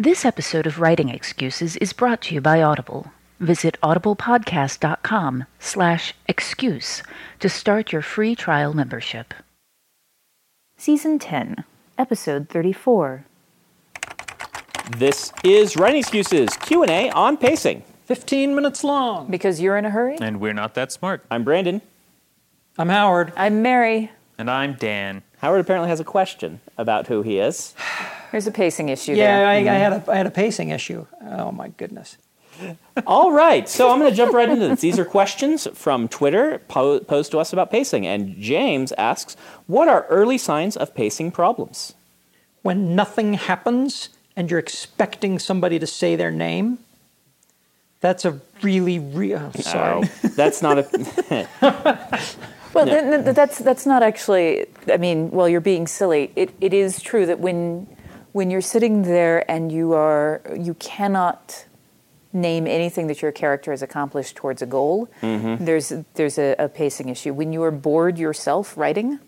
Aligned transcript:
This 0.00 0.24
episode 0.24 0.68
of 0.68 0.78
Writing 0.78 1.08
Excuses 1.08 1.74
is 1.78 1.92
brought 1.92 2.22
to 2.22 2.34
you 2.36 2.40
by 2.40 2.62
Audible. 2.62 3.10
Visit 3.40 3.76
audiblepodcast.com 3.82 5.44
slash 5.58 6.14
excuse 6.28 7.02
to 7.40 7.48
start 7.48 7.90
your 7.90 8.02
free 8.02 8.36
trial 8.36 8.72
membership. 8.72 9.34
Season 10.76 11.18
10, 11.18 11.64
Episode 11.98 12.48
34. 12.48 13.24
This 14.96 15.32
is 15.42 15.76
Writing 15.76 15.98
Excuses 15.98 16.50
Q&A 16.58 17.10
on 17.10 17.36
pacing. 17.36 17.82
15 18.04 18.54
minutes 18.54 18.84
long. 18.84 19.28
Because 19.28 19.60
you're 19.60 19.76
in 19.76 19.84
a 19.84 19.90
hurry? 19.90 20.16
And 20.20 20.38
we're 20.38 20.54
not 20.54 20.74
that 20.74 20.92
smart. 20.92 21.24
I'm 21.28 21.42
Brandon. 21.42 21.82
I'm 22.78 22.88
Howard. 22.88 23.32
I'm 23.36 23.62
Mary. 23.62 24.12
And 24.38 24.48
I'm 24.48 24.74
Dan. 24.74 25.24
Howard 25.38 25.60
apparently 25.60 25.88
has 25.88 25.98
a 25.98 26.04
question 26.04 26.60
about 26.76 27.08
who 27.08 27.22
he 27.22 27.40
is. 27.40 27.74
There's 28.32 28.46
a 28.46 28.50
pacing 28.50 28.88
issue 28.88 29.12
Yeah, 29.12 29.38
there. 29.38 29.46
I, 29.46 29.56
I 29.56 29.58
mm-hmm. 29.58 29.68
had 29.68 29.92
a 29.92 30.10
I 30.12 30.16
had 30.16 30.26
a 30.26 30.30
pacing 30.30 30.70
issue. 30.70 31.06
Oh 31.22 31.52
my 31.52 31.68
goodness. 31.68 32.16
All 33.06 33.32
right, 33.32 33.68
so 33.68 33.90
I'm 33.90 33.98
going 33.98 34.10
to 34.10 34.16
jump 34.16 34.34
right 34.34 34.48
into 34.48 34.68
this. 34.68 34.80
These 34.80 34.98
are 34.98 35.04
questions 35.04 35.68
from 35.74 36.08
Twitter 36.08 36.60
po- 36.68 37.00
posed 37.00 37.30
to 37.32 37.38
us 37.38 37.52
about 37.52 37.70
pacing. 37.70 38.06
And 38.06 38.36
James 38.40 38.92
asks, 38.92 39.36
what 39.66 39.88
are 39.88 40.06
early 40.08 40.38
signs 40.38 40.76
of 40.76 40.94
pacing 40.94 41.30
problems? 41.30 41.94
When 42.62 42.96
nothing 42.96 43.34
happens 43.34 44.08
and 44.36 44.50
you're 44.50 44.58
expecting 44.58 45.38
somebody 45.38 45.78
to 45.78 45.86
say 45.86 46.16
their 46.16 46.30
name, 46.30 46.78
that's 48.00 48.24
a 48.24 48.40
really 48.62 48.98
real. 48.98 49.52
Oh, 49.56 49.60
sorry. 49.60 50.08
Oh, 50.24 50.28
that's 50.36 50.62
not 50.62 50.78
a... 50.78 52.18
Well, 52.74 52.84
th- 52.84 53.24
th- 53.24 53.34
that's 53.34 53.58
that's 53.58 53.86
not 53.86 54.02
actually. 54.02 54.66
I 54.92 54.98
mean, 54.98 55.30
well, 55.30 55.48
you're 55.48 55.60
being 55.60 55.86
silly. 55.86 56.30
It 56.36 56.54
it 56.60 56.74
is 56.74 57.00
true 57.00 57.24
that 57.26 57.40
when 57.40 57.88
when 58.32 58.50
you're 58.50 58.60
sitting 58.60 59.02
there 59.02 59.48
and 59.50 59.70
you 59.72 59.92
are 59.94 60.40
you 60.56 60.74
cannot 60.74 61.64
name 62.32 62.66
anything 62.66 63.06
that 63.06 63.22
your 63.22 63.32
character 63.32 63.70
has 63.70 63.82
accomplished 63.82 64.36
towards 64.36 64.60
a 64.62 64.66
goal. 64.66 65.08
There's 65.22 65.92
there's 66.14 66.38
a, 66.38 66.54
a 66.58 66.68
pacing 66.68 67.08
issue. 67.08 67.32
When 67.32 67.52
you 67.52 67.62
are 67.62 67.70
bored 67.70 68.18
yourself 68.18 68.76
writing, 68.76 69.18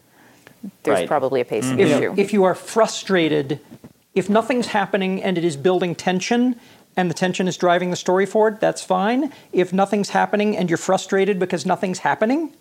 there's 0.83 1.01
Right. 1.01 1.09
probably 1.09 1.41
a 1.41 1.45
pacing 1.45 1.79
You 1.79 1.89
know, 1.89 1.99
issue. 1.99 2.15
if 2.19 2.33
you 2.33 2.45
are 2.45 2.55
frustrated, 2.55 3.61
if 4.15 4.29
nothing's 4.29 4.67
happening 4.69 5.23
and 5.23 5.39
it 5.39 5.45
is 5.45 5.57
building 5.57 5.95
tension 5.95 6.57
and 6.97 7.09
the 7.09 7.15
tension 7.15 7.49
is 7.49 7.57
driving 7.57 7.91
the 7.91 7.97
story 7.97 8.27
forward, 8.27 8.61
that's 8.61 8.83
fine. 8.85 9.33
If 9.53 9.73
nothing's 9.73 10.11
happening 10.11 10.57
and 10.57 10.69
you're 10.69 10.77
frustrated 10.77 11.39
because 11.39 11.65
nothing's 11.65 12.01
happening, 12.01 12.53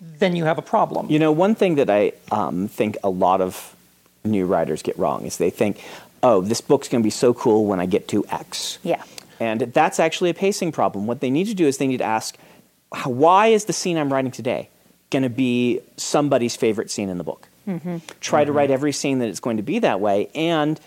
then 0.00 0.34
you 0.36 0.44
have 0.44 0.56
a 0.56 0.62
problem. 0.62 1.10
You 1.10 1.18
know, 1.18 1.32
one 1.32 1.54
thing 1.54 1.74
that 1.74 1.90
I 1.90 2.12
um, 2.30 2.68
think 2.68 2.96
a 3.04 3.10
lot 3.10 3.40
of 3.42 3.74
new 4.24 4.46
writers 4.46 4.82
get 4.82 4.98
wrong 4.98 5.24
is 5.24 5.38
they 5.38 5.50
think, 5.50 5.82
oh, 6.22 6.40
this 6.40 6.60
book's 6.60 6.88
going 6.88 7.02
to 7.02 7.06
be 7.06 7.10
so 7.10 7.32
cool 7.32 7.66
when 7.66 7.80
I 7.80 7.86
get 7.86 8.08
to 8.08 8.24
X. 8.28 8.78
yeah. 8.82 9.02
And 9.38 9.60
that's 9.72 9.98
actually 9.98 10.28
a 10.28 10.34
pacing 10.34 10.70
problem. 10.70 11.06
What 11.06 11.20
they 11.20 11.30
need 11.30 11.46
to 11.46 11.54
do 11.54 11.66
is 11.66 11.78
they 11.78 11.86
need 11.86 11.96
to 11.98 12.04
ask, 12.04 12.36
why 13.06 13.46
is 13.46 13.64
the 13.64 13.72
scene 13.72 13.96
I'm 13.96 14.12
writing 14.12 14.30
today 14.30 14.68
going 15.08 15.22
to 15.22 15.30
be 15.30 15.80
somebody's 15.96 16.56
favorite 16.56 16.90
scene 16.90 17.08
in 17.08 17.16
the 17.16 17.24
book? 17.24 17.48
Try 18.20 18.44
to 18.44 18.52
write 18.52 18.70
every 18.70 18.92
scene 18.92 19.18
that 19.20 19.28
it's 19.28 19.40
going 19.40 19.56
to 19.56 19.62
be 19.62 19.78
that 19.78 20.00
way. 20.00 20.28
And 20.34 20.78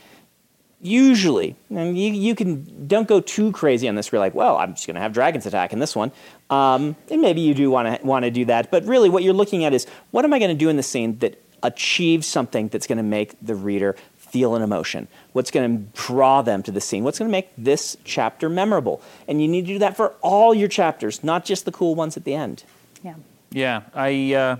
usually, 0.81 1.55
and 1.69 1.97
you, 1.97 2.11
you 2.11 2.35
can, 2.35 2.87
don't 2.87 3.07
go 3.07 3.21
too 3.21 3.51
crazy 3.53 3.87
on 3.87 3.95
this. 3.95 4.11
Where 4.11 4.17
you're 4.19 4.25
like, 4.25 4.35
well, 4.35 4.57
I'm 4.57 4.75
just 4.75 4.85
going 4.85 4.95
to 4.95 5.01
have 5.01 5.13
dragons 5.13 5.45
attack 5.45 5.73
in 5.73 5.79
this 5.79 5.95
one. 5.95 6.11
Um, 6.49 6.95
and 7.09 7.21
maybe 7.21 7.41
you 7.41 7.53
do 7.53 7.71
want 7.71 7.99
to 7.99 8.05
want 8.05 8.25
to 8.25 8.31
do 8.31 8.45
that. 8.45 8.69
But 8.69 8.83
really, 8.85 9.09
what 9.09 9.23
you're 9.23 9.33
looking 9.33 9.63
at 9.63 9.73
is, 9.73 9.87
what 10.11 10.25
am 10.25 10.33
I 10.33 10.39
going 10.39 10.51
to 10.51 10.57
do 10.57 10.69
in 10.69 10.77
the 10.77 10.83
scene 10.83 11.17
that 11.19 11.41
achieves 11.63 12.27
something 12.27 12.67
that's 12.67 12.85
going 12.85 12.97
to 12.97 13.03
make 13.03 13.35
the 13.41 13.55
reader 13.55 13.95
feel 14.17 14.55
an 14.55 14.61
emotion? 14.61 15.07
What's 15.31 15.51
going 15.51 15.77
to 15.77 15.83
draw 15.99 16.41
them 16.41 16.61
to 16.63 16.71
the 16.71 16.81
scene? 16.81 17.03
What's 17.03 17.19
going 17.19 17.29
to 17.29 17.31
make 17.31 17.49
this 17.57 17.97
chapter 18.03 18.49
memorable? 18.49 19.01
And 19.27 19.41
you 19.41 19.47
need 19.47 19.61
to 19.61 19.73
do 19.73 19.79
that 19.79 19.97
for 19.97 20.09
all 20.21 20.53
your 20.53 20.67
chapters, 20.67 21.23
not 21.23 21.45
just 21.45 21.65
the 21.65 21.71
cool 21.71 21.95
ones 21.95 22.17
at 22.17 22.23
the 22.23 22.33
end. 22.35 22.63
Yeah. 23.03 23.15
Yeah, 23.51 23.81
I 23.93 24.33
uh, 24.33 24.55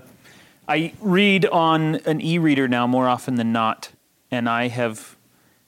I 0.68 0.92
read 1.00 1.46
on 1.46 1.96
an 2.06 2.20
e-reader 2.20 2.68
now 2.68 2.86
more 2.86 3.08
often 3.08 3.34
than 3.34 3.52
not, 3.52 3.90
and 4.30 4.48
I 4.48 4.68
have 4.68 5.16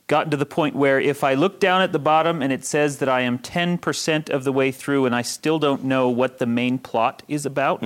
gotten 0.06 0.30
to 0.30 0.36
the 0.36 0.46
point 0.46 0.76
where 0.76 1.00
if 1.00 1.24
I 1.24 1.34
look 1.34 1.58
down 1.58 1.82
at 1.82 1.92
the 1.92 1.98
bottom 1.98 2.40
and 2.40 2.52
it 2.52 2.64
says 2.64 2.98
that 2.98 3.08
I 3.08 3.22
am 3.22 3.38
10% 3.40 4.30
of 4.30 4.44
the 4.44 4.52
way 4.52 4.70
through 4.70 5.04
and 5.04 5.14
I 5.14 5.22
still 5.22 5.58
don't 5.58 5.82
know 5.82 6.08
what 6.08 6.38
the 6.38 6.46
main 6.46 6.78
plot 6.78 7.24
is 7.26 7.44
about, 7.44 7.82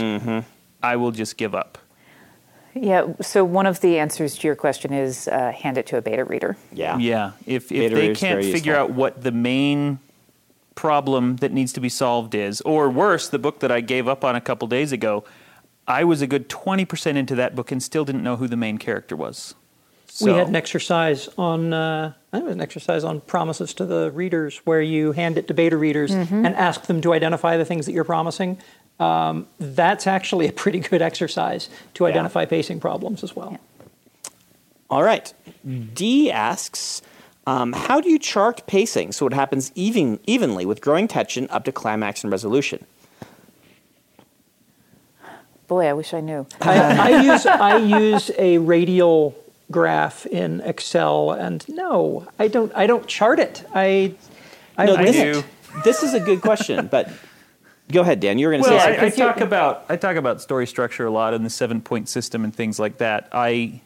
I 0.82 0.96
will 0.96 1.10
just 1.12 1.38
give 1.38 1.54
up. 1.54 1.78
Yeah. 2.74 3.12
So 3.20 3.44
one 3.44 3.66
of 3.66 3.80
the 3.80 3.98
answers 3.98 4.36
to 4.38 4.46
your 4.46 4.56
question 4.56 4.92
is 4.92 5.28
uh, 5.28 5.52
hand 5.52 5.78
it 5.78 5.86
to 5.88 5.96
a 5.96 6.02
beta 6.02 6.24
reader. 6.24 6.56
Yeah. 6.72 6.98
Yeah, 6.98 7.32
if, 7.46 7.64
if 7.72 7.90
Beta 7.90 7.94
they 7.94 8.14
can't 8.14 8.42
figure 8.42 8.74
useful. 8.74 8.74
out 8.74 8.90
what 8.92 9.22
the 9.22 9.32
main 9.32 9.98
problem 10.74 11.36
that 11.36 11.52
needs 11.52 11.72
to 11.74 11.80
be 11.80 11.88
solved 11.88 12.34
is, 12.34 12.60
or 12.62 12.88
worse, 12.88 13.28
the 13.28 13.38
book 13.38 13.60
that 13.60 13.72
I 13.72 13.80
gave 13.80 14.08
up 14.08 14.24
on 14.24 14.36
a 14.36 14.40
couple 14.40 14.68
days 14.68 14.92
ago, 14.92 15.24
I 15.86 16.04
was 16.04 16.22
a 16.22 16.26
good 16.26 16.48
20% 16.48 17.16
into 17.16 17.34
that 17.34 17.56
book 17.56 17.72
and 17.72 17.82
still 17.82 18.04
didn't 18.04 18.22
know 18.22 18.36
who 18.36 18.46
the 18.46 18.56
main 18.56 18.78
character 18.78 19.16
was. 19.16 19.54
We 20.20 20.32
had 20.32 20.48
an 20.48 20.56
exercise 20.56 21.28
on, 21.38 21.72
uh, 21.72 22.12
I 22.32 22.36
think 22.36 22.44
it 22.44 22.46
was 22.46 22.54
an 22.56 22.60
exercise 22.60 23.04
on 23.04 23.20
promises 23.20 23.72
to 23.74 23.86
the 23.86 24.10
readers 24.10 24.58
where 24.64 24.82
you 24.82 25.12
hand 25.12 25.38
it 25.38 25.48
to 25.48 25.54
beta 25.54 25.76
readers 25.76 26.10
and 26.10 26.46
ask 26.46 26.86
them 26.86 27.00
to 27.02 27.14
identify 27.14 27.56
the 27.56 27.64
things 27.64 27.86
that 27.86 27.92
you're 27.92 28.04
promising. 28.04 28.58
Um, 29.00 29.46
that's 29.58 30.06
actually 30.06 30.46
a 30.46 30.52
pretty 30.52 30.78
good 30.78 31.00
exercise 31.02 31.68
to 31.94 32.06
identify 32.06 32.44
pacing 32.44 32.80
problems 32.80 33.24
as 33.24 33.34
well. 33.34 33.58
All 34.90 35.02
right. 35.02 35.32
D 35.94 36.30
asks, 36.30 37.00
um, 37.46 37.72
how 37.72 38.00
do 38.00 38.10
you 38.10 38.18
chart 38.18 38.66
pacing 38.66 39.12
so 39.12 39.26
it 39.26 39.32
happens 39.32 39.72
even, 39.74 40.20
evenly 40.26 40.66
with 40.66 40.80
growing 40.80 41.08
tension 41.08 41.48
up 41.50 41.64
to 41.64 41.72
climax 41.72 42.22
and 42.22 42.30
resolution? 42.30 42.84
Boy, 45.66 45.86
I 45.86 45.92
wish 45.92 46.12
I 46.12 46.20
knew. 46.20 46.46
I, 46.60 47.12
I 47.12 47.22
use 47.22 47.46
I 47.46 47.76
use 47.76 48.30
a 48.36 48.58
radial 48.58 49.36
graph 49.70 50.26
in 50.26 50.60
Excel, 50.62 51.30
and 51.30 51.66
no, 51.68 52.26
I 52.40 52.48
don't. 52.48 52.72
I 52.74 52.88
don't 52.88 53.06
chart 53.06 53.38
it. 53.38 53.64
I 53.72 54.14
I 54.76 54.86
No, 54.86 54.96
wing 54.96 55.04
this, 55.04 55.16
do. 55.16 55.44
this 55.84 56.02
is 56.02 56.12
a 56.12 56.18
good 56.18 56.40
question, 56.40 56.88
but 56.88 57.08
go 57.92 58.02
ahead, 58.02 58.20
Dan. 58.20 58.38
You 58.38 58.46
were 58.46 58.52
going 58.52 58.64
to 58.64 58.70
Well, 58.70 58.78
say 58.78 58.98
I, 58.98 59.08
something. 59.08 59.22
I 59.22 59.26
talk 59.26 59.40
about 59.40 59.84
I 59.88 59.96
talk 59.96 60.16
about 60.16 60.40
story 60.40 60.66
structure 60.66 61.06
a 61.06 61.10
lot 61.10 61.34
and 61.34 61.44
the 61.44 61.50
seven 61.50 61.80
point 61.80 62.08
system 62.08 62.44
and 62.44 62.54
things 62.54 62.78
like 62.78 62.98
that. 62.98 63.28
I, 63.32 63.82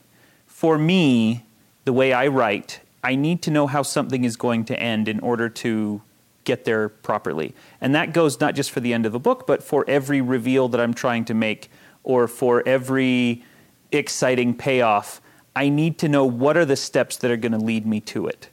for 0.47 0.79
me, 0.79 1.45
the 1.85 1.93
way 1.93 2.13
I 2.13 2.29
write, 2.29 2.81
I 3.03 3.15
need 3.15 3.43
to 3.43 3.51
know 3.51 3.67
how 3.67 3.83
something 3.83 4.25
is 4.25 4.37
going 4.37 4.65
to 4.67 4.79
end 4.79 5.09
in 5.09 5.21
order 5.21 5.49
to 5.49 6.03
get 6.45 6.65
there 6.65 6.89
properly, 6.91 7.55
and 7.81 7.95
that 7.95 8.13
goes 8.13 8.39
not 8.41 8.55
just 8.55 8.71
for 8.71 8.81
the 8.81 8.93
end 8.93 9.07
of 9.07 9.15
a 9.15 9.19
book, 9.19 9.47
but 9.47 9.63
for 9.63 9.85
every 9.89 10.21
reveal 10.21 10.69
that 10.69 10.81
I'm 10.81 10.95
trying 10.95 11.25
to 11.27 11.35
make, 11.35 11.71
or 12.03 12.29
for 12.29 12.63
every 12.67 13.45
exciting 13.93 14.55
payoff. 14.55 15.21
I 15.57 15.69
need 15.69 15.99
to 15.99 16.09
know 16.09 16.25
what 16.25 16.57
are 16.57 16.65
the 16.65 16.77
steps 16.77 17.17
that 17.19 17.31
are 17.31 17.37
going 17.37 17.53
to 17.53 17.59
lead 17.59 17.87
me 17.87 18.01
to 18.01 18.27
it. 18.27 18.49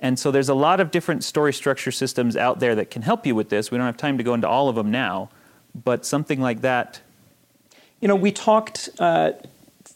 And 0.00 0.18
so 0.18 0.30
there's 0.30 0.48
a 0.48 0.54
lot 0.54 0.80
of 0.80 0.90
different 0.90 1.24
story 1.24 1.52
structure 1.52 1.90
systems 1.90 2.36
out 2.36 2.60
there 2.60 2.74
that 2.74 2.90
can 2.90 3.02
help 3.02 3.26
you 3.26 3.34
with 3.34 3.48
this. 3.48 3.70
We 3.70 3.78
don't 3.78 3.86
have 3.86 3.96
time 3.96 4.18
to 4.18 4.24
go 4.24 4.34
into 4.34 4.48
all 4.48 4.68
of 4.68 4.76
them 4.76 4.90
now, 4.90 5.30
but 5.74 6.04
something 6.04 6.40
like 6.40 6.60
that. 6.60 7.00
You 8.00 8.08
know, 8.08 8.16
we 8.16 8.30
talked 8.30 8.90
uh, 8.98 9.32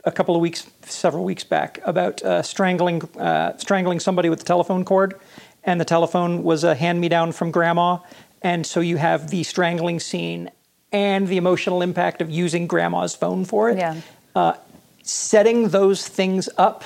a 0.04 0.12
couple 0.12 0.34
of 0.34 0.40
weeks, 0.40 0.66
several 0.82 1.24
weeks 1.24 1.44
back, 1.44 1.80
about 1.84 2.22
uh, 2.22 2.42
strangling 2.42 3.02
uh, 3.18 3.56
strangling 3.58 4.00
somebody 4.00 4.30
with 4.30 4.38
the 4.38 4.44
telephone 4.44 4.84
cord, 4.84 5.20
and 5.64 5.78
the 5.78 5.84
telephone 5.84 6.42
was 6.42 6.64
a 6.64 6.74
hand 6.74 7.00
me 7.00 7.10
down 7.10 7.32
from 7.32 7.50
grandma, 7.50 7.98
and 8.40 8.66
so 8.66 8.80
you 8.80 8.96
have 8.96 9.28
the 9.30 9.42
strangling 9.42 10.00
scene 10.00 10.50
and 10.92 11.28
the 11.28 11.36
emotional 11.36 11.82
impact 11.82 12.22
of 12.22 12.30
using 12.30 12.66
grandma's 12.66 13.14
phone 13.14 13.44
for 13.44 13.68
it. 13.70 13.78
Yeah. 13.78 14.56
setting 15.02 15.68
those 15.68 16.08
things 16.08 16.48
up 16.56 16.84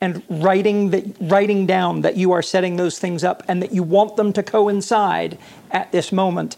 and 0.00 0.22
writing 0.28 0.90
that 0.90 1.04
writing 1.20 1.66
down 1.66 2.02
that 2.02 2.16
you 2.16 2.32
are 2.32 2.42
setting 2.42 2.76
those 2.76 2.98
things 2.98 3.24
up 3.24 3.42
and 3.48 3.62
that 3.62 3.72
you 3.72 3.82
want 3.82 4.16
them 4.16 4.32
to 4.32 4.42
coincide 4.42 5.38
at 5.70 5.90
this 5.92 6.12
moment 6.12 6.56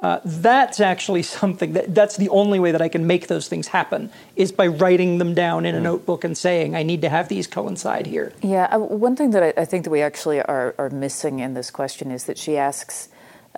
uh, 0.00 0.18
that's 0.24 0.80
actually 0.80 1.22
something 1.40 1.72
that 1.74 1.94
that's 1.94 2.16
the 2.16 2.28
only 2.30 2.58
way 2.58 2.72
that 2.72 2.82
i 2.82 2.88
can 2.88 3.06
make 3.06 3.28
those 3.28 3.46
things 3.48 3.68
happen 3.68 4.10
is 4.34 4.50
by 4.50 4.66
writing 4.66 5.18
them 5.18 5.34
down 5.34 5.64
in 5.64 5.74
a 5.74 5.80
notebook 5.80 6.24
and 6.24 6.36
saying 6.36 6.74
i 6.74 6.82
need 6.82 7.00
to 7.00 7.08
have 7.08 7.28
these 7.28 7.46
coincide 7.46 8.06
here 8.06 8.32
Yeah, 8.42 8.64
uh, 8.72 8.78
one 8.78 9.14
thing 9.14 9.30
that 9.30 9.42
I, 9.42 9.62
I 9.62 9.64
think 9.64 9.84
that 9.84 9.90
we 9.90 10.02
actually 10.02 10.40
are, 10.42 10.74
are 10.78 10.90
missing 10.90 11.38
in 11.38 11.54
this 11.54 11.70
question 11.70 12.10
is 12.10 12.24
that 12.24 12.38
she 12.38 12.56
asks, 12.56 13.08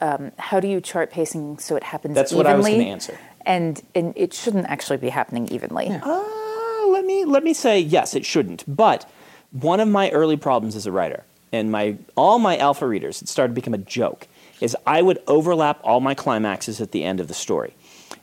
um, 0.01 0.33
"How 0.39 0.61
do 0.61 0.69
you 0.69 0.81
chart 0.81 1.11
pacing 1.11 1.59
so 1.59 1.77
it 1.77 1.85
happens 1.85 2.15
That's 2.15 2.33
what 2.33 2.47
evenly?" 2.47 2.73
I 2.73 2.75
was 2.75 2.83
gonna 2.83 2.91
answer. 2.91 3.19
And 3.47 3.81
and 3.95 4.13
it 4.17 4.35
shouldn't 4.35 4.67
actually 4.67 4.99
be 4.99 5.09
happening 5.09 5.49
evenly. 5.49 5.89
Uh, 5.89 6.87
let 6.89 7.05
me 7.05 7.25
let 7.25 7.43
me 7.45 7.55
say 7.55 7.79
yes, 7.79 8.15
it 8.15 8.25
shouldn't. 8.25 8.65
But 8.67 9.09
one 9.53 9.81
of 9.81 9.89
my 9.89 10.11
early 10.11 10.37
problems 10.37 10.77
as 10.77 10.87
a 10.87 10.93
writer, 10.93 11.25
and 11.53 11.71
my 11.71 11.97
all 12.17 12.39
my 12.39 12.57
alpha 12.57 12.87
readers, 12.87 13.23
it 13.23 13.29
started 13.29 13.55
to 13.55 13.61
become 13.61 13.75
a 13.75 13.79
joke, 13.79 14.27
is 14.61 14.77
I 14.87 15.03
would 15.03 15.23
overlap 15.27 15.81
all 15.83 16.01
my 16.01 16.15
climaxes 16.15 16.81
at 16.81 16.93
the 16.93 17.05
end 17.05 17.21
of 17.21 17.29
the 17.29 17.35
story. 17.35 17.75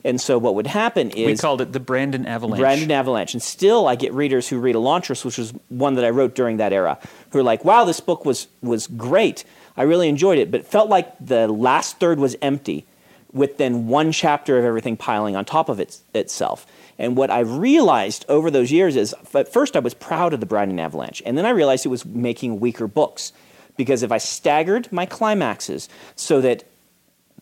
And 0.02 0.20
so 0.20 0.38
what 0.38 0.54
would 0.54 0.66
happen 0.66 1.10
is 1.10 1.26
we 1.26 1.36
called 1.36 1.60
it 1.60 1.72
the 1.72 1.80
Brandon 1.80 2.26
Avalanche. 2.26 2.60
Brandon 2.60 2.90
Avalanche. 2.90 3.34
And 3.34 3.42
still, 3.42 3.86
I 3.86 3.96
get 3.96 4.14
readers 4.14 4.48
who 4.48 4.58
read 4.58 4.74
Elantris, 4.74 5.24
which 5.24 5.36
was 5.36 5.52
one 5.68 5.94
that 5.94 6.04
I 6.04 6.10
wrote 6.10 6.34
during 6.34 6.56
that 6.56 6.72
era, 6.72 6.98
who 7.30 7.38
are 7.38 7.42
like, 7.42 7.64
wow, 7.64 7.84
this 7.84 8.00
book 8.00 8.24
was, 8.24 8.48
was 8.62 8.86
great. 8.86 9.44
I 9.76 9.82
really 9.82 10.08
enjoyed 10.08 10.38
it, 10.38 10.50
but 10.50 10.60
it 10.60 10.66
felt 10.66 10.88
like 10.88 11.12
the 11.20 11.48
last 11.48 11.98
third 11.98 12.18
was 12.18 12.34
empty 12.40 12.86
with 13.32 13.58
then 13.58 13.86
one 13.86 14.12
chapter 14.12 14.58
of 14.58 14.64
everything 14.64 14.96
piling 14.96 15.36
on 15.36 15.44
top 15.44 15.68
of 15.68 15.80
it, 15.80 15.98
itself. 16.14 16.66
And 16.98 17.16
what 17.16 17.30
I've 17.30 17.56
realized 17.56 18.24
over 18.28 18.50
those 18.50 18.70
years 18.70 18.96
is 18.96 19.14
at 19.34 19.52
first 19.52 19.76
I 19.76 19.80
was 19.80 19.94
proud 19.94 20.34
of 20.34 20.40
the 20.40 20.46
Brandon 20.46 20.78
Avalanche, 20.78 21.22
and 21.24 21.38
then 21.38 21.46
I 21.46 21.50
realized 21.50 21.86
it 21.86 21.90
was 21.90 22.04
making 22.04 22.60
weaker 22.60 22.86
books. 22.86 23.32
Because 23.76 24.02
if 24.02 24.12
I 24.12 24.18
staggered 24.18 24.92
my 24.92 25.06
climaxes 25.06 25.88
so 26.14 26.42
that 26.42 26.64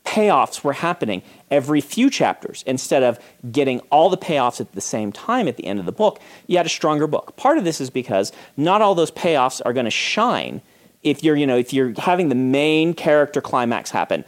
payoffs 0.05 0.63
were 0.63 0.73
happening 0.73 1.23
every 1.51 1.81
few 1.81 2.09
chapters 2.09 2.63
instead 2.67 3.03
of 3.03 3.19
getting 3.51 3.81
all 3.91 4.09
the 4.09 4.17
payoffs 4.17 4.61
at 4.61 4.73
the 4.73 4.81
same 4.81 5.11
time 5.11 5.49
at 5.49 5.57
the 5.57 5.67
end 5.67 5.81
of 5.81 5.87
the 5.87 5.93
book, 5.93 6.21
you 6.47 6.57
had 6.57 6.67
a 6.67 6.71
stronger 6.71 7.07
book. 7.07 7.37
Part 7.37 7.59
of 7.59 7.65
this 7.65 7.81
is 7.81 7.91
because 7.91 8.33
not 8.57 8.81
all 8.81 8.95
those 8.95 9.11
payoffs 9.11 9.61
are 9.65 9.73
going 9.73 9.85
to 9.85 9.91
shine 9.91 10.63
if 11.03 11.23
you're, 11.25 11.37
you 11.37 11.47
know, 11.47 11.57
if 11.57 11.73
you're 11.73 11.93
having 11.99 12.29
the 12.29 12.35
main 12.35 12.95
character 12.95 13.41
climax 13.41 13.91
happen 13.91 14.25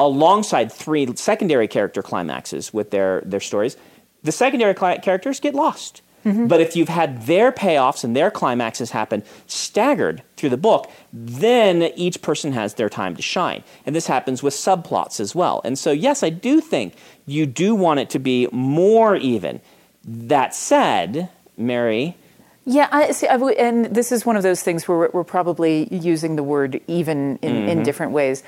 alongside 0.00 0.72
three 0.72 1.14
secondary 1.14 1.68
character 1.68 2.02
climaxes 2.02 2.72
with 2.72 2.90
their, 2.90 3.20
their 3.24 3.40
stories, 3.40 3.76
the 4.22 4.32
secondary 4.32 4.74
characters 4.74 5.38
get 5.38 5.54
lost. 5.54 6.02
Mm-hmm. 6.24 6.48
But 6.48 6.60
if 6.60 6.76
you've 6.76 6.88
had 6.88 7.22
their 7.22 7.50
payoffs 7.50 8.04
and 8.04 8.14
their 8.14 8.30
climaxes 8.30 8.90
happen 8.90 9.22
staggered 9.46 10.22
through 10.36 10.50
the 10.50 10.58
book, 10.58 10.90
then 11.12 11.82
each 11.96 12.20
person 12.20 12.52
has 12.52 12.74
their 12.74 12.88
time 12.90 13.16
to 13.16 13.22
shine. 13.22 13.62
And 13.86 13.96
this 13.96 14.06
happens 14.06 14.42
with 14.42 14.52
subplots 14.54 15.20
as 15.20 15.34
well. 15.34 15.62
And 15.64 15.78
so, 15.78 15.92
yes, 15.92 16.22
I 16.22 16.30
do 16.30 16.60
think 16.60 16.94
you 17.26 17.46
do 17.46 17.74
want 17.74 18.00
it 18.00 18.10
to 18.10 18.18
be 18.18 18.48
more 18.52 19.16
even. 19.16 19.60
That 20.04 20.54
said, 20.54 21.30
Mary, 21.56 22.16
yeah, 22.66 22.88
I 22.92 23.12
see. 23.12 23.26
I 23.26 23.36
and 23.36 23.86
this 23.86 24.12
is 24.12 24.26
one 24.26 24.36
of 24.36 24.42
those 24.42 24.62
things 24.62 24.86
where 24.86 24.98
we're, 24.98 25.10
we're 25.12 25.24
probably 25.24 25.88
using 25.94 26.36
the 26.36 26.42
word 26.42 26.80
even 26.86 27.38
in, 27.42 27.52
mm-hmm. 27.52 27.68
in 27.68 27.82
different 27.82 28.12
ways. 28.12 28.42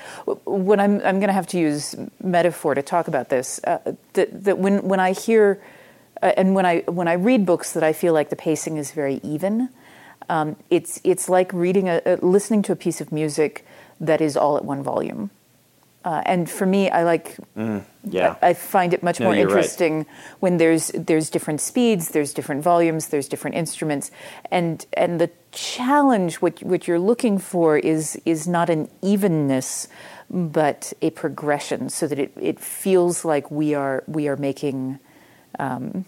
When 0.45 0.79
I'm, 0.79 0.97
I'm 0.97 1.19
going 1.19 1.27
to 1.27 1.33
have 1.33 1.47
to 1.47 1.59
use 1.59 1.95
metaphor 2.21 2.75
to 2.75 2.81
talk 2.81 3.07
about 3.07 3.29
this, 3.29 3.59
uh, 3.63 3.79
that, 4.13 4.43
that 4.43 4.57
when, 4.59 4.83
when 4.87 4.99
I 4.99 5.13
hear 5.13 5.61
uh, 6.23 6.31
and 6.37 6.55
when 6.55 6.65
I 6.65 6.79
when 6.81 7.09
I 7.09 7.13
read 7.13 7.45
books 7.45 7.73
that 7.73 7.83
I 7.83 7.91
feel 7.91 8.13
like 8.13 8.29
the 8.29 8.37
pacing 8.37 8.77
is 8.77 8.91
very 8.91 9.19
even, 9.23 9.69
um, 10.29 10.55
it's 10.69 11.01
it's 11.03 11.27
like 11.27 11.51
reading 11.51 11.89
a, 11.89 12.01
a, 12.05 12.15
listening 12.15 12.61
to 12.63 12.71
a 12.71 12.77
piece 12.77 13.01
of 13.01 13.11
music 13.11 13.65
that 13.99 14.21
is 14.21 14.37
all 14.37 14.55
at 14.55 14.63
one 14.63 14.81
volume. 14.81 15.31
Uh, 16.05 16.21
and 16.25 16.49
for 16.49 16.65
me, 16.65 16.89
I 16.89 17.03
like. 17.03 17.37
Mm, 17.57 17.83
yeah. 18.03 18.35
I, 18.41 18.49
I, 18.49 18.53
find 18.53 18.93
it 18.93 19.03
much 19.03 19.19
no, 19.19 19.27
more 19.27 19.35
interesting 19.35 19.99
right. 19.99 20.07
when 20.41 20.57
there's 20.57 20.87
there's 20.89 21.29
different 21.29 21.61
speeds, 21.61 22.09
there's 22.09 22.33
different 22.33 22.61
volumes, 22.61 23.07
there's 23.07 23.29
different 23.29 23.55
instruments, 23.55 24.11
and 24.51 24.85
and 24.93 25.21
the 25.21 25.31
challenge 25.51 26.35
what 26.41 26.61
what 26.61 26.87
you're 26.87 26.99
looking 26.99 27.37
for 27.37 27.77
is 27.77 28.19
is 28.25 28.47
not 28.47 28.69
an 28.69 28.89
evenness, 29.01 29.87
but 30.29 30.91
a 31.01 31.09
progression, 31.11 31.87
so 31.87 32.05
that 32.07 32.19
it, 32.19 32.33
it 32.39 32.59
feels 32.59 33.23
like 33.23 33.49
we 33.49 33.73
are 33.73 34.03
we 34.07 34.27
are 34.27 34.37
making. 34.37 34.99
Um, 35.59 36.05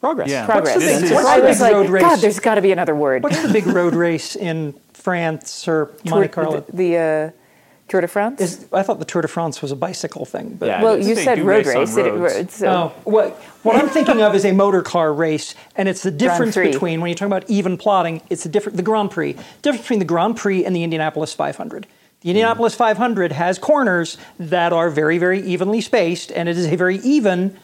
progress. 0.00 0.30
Yeah. 0.30 0.46
Progress. 0.46 0.76
What's 0.76 0.86
the 0.86 1.06
big, 1.06 1.12
what's 1.14 1.36
the 1.36 1.42
big 1.42 1.60
like, 1.60 1.72
road 1.72 1.90
race? 1.90 2.02
God, 2.02 2.16
there's 2.16 2.40
got 2.40 2.54
to 2.56 2.62
be 2.62 2.72
another 2.72 2.94
word. 2.94 3.22
What's 3.22 3.42
the 3.42 3.52
big 3.52 3.66
road 3.66 3.94
race 3.94 4.34
in 4.34 4.74
France 4.94 5.68
or 5.68 5.92
Monte 6.04 6.28
Carlo? 6.28 6.60
The, 6.60 6.72
the 6.72 6.96
uh, 6.96 7.39
Tour 7.90 8.02
de 8.02 8.08
France? 8.08 8.40
Is, 8.40 8.66
I 8.72 8.84
thought 8.84 9.00
the 9.00 9.04
Tour 9.04 9.22
de 9.22 9.28
France 9.28 9.60
was 9.60 9.72
a 9.72 9.76
bicycle 9.76 10.24
thing. 10.24 10.54
But 10.54 10.66
yeah, 10.66 10.82
well, 10.82 10.96
you 10.96 11.16
said 11.16 11.40
road 11.40 11.66
race. 11.66 11.96
It, 11.96 12.52
so. 12.52 12.68
Oh, 12.68 13.00
what, 13.02 13.32
what 13.64 13.74
I'm 13.74 13.88
thinking 13.88 14.22
of 14.22 14.32
is 14.36 14.44
a 14.44 14.52
motor 14.52 14.80
car 14.80 15.12
race, 15.12 15.56
and 15.74 15.88
it's 15.88 16.04
the 16.04 16.12
difference 16.12 16.54
between 16.54 17.00
when 17.00 17.08
you 17.08 17.16
talk 17.16 17.26
about 17.26 17.50
even 17.50 17.76
plotting. 17.76 18.22
It's 18.30 18.44
the 18.44 18.48
different 18.48 18.76
the 18.76 18.84
Grand 18.84 19.10
Prix. 19.10 19.32
Difference 19.62 19.82
between 19.82 19.98
the 19.98 20.04
Grand 20.04 20.36
Prix 20.36 20.64
and 20.64 20.74
the 20.74 20.84
Indianapolis 20.84 21.34
500. 21.34 21.88
The 22.20 22.30
Indianapolis 22.30 22.76
500 22.76 23.32
has 23.32 23.58
corners 23.58 24.18
that 24.38 24.72
are 24.72 24.88
very, 24.88 25.18
very 25.18 25.40
evenly 25.40 25.80
spaced, 25.80 26.30
and 26.30 26.48
it 26.48 26.56
is 26.56 26.66
a 26.66 26.76
very 26.76 26.98
even 26.98 27.58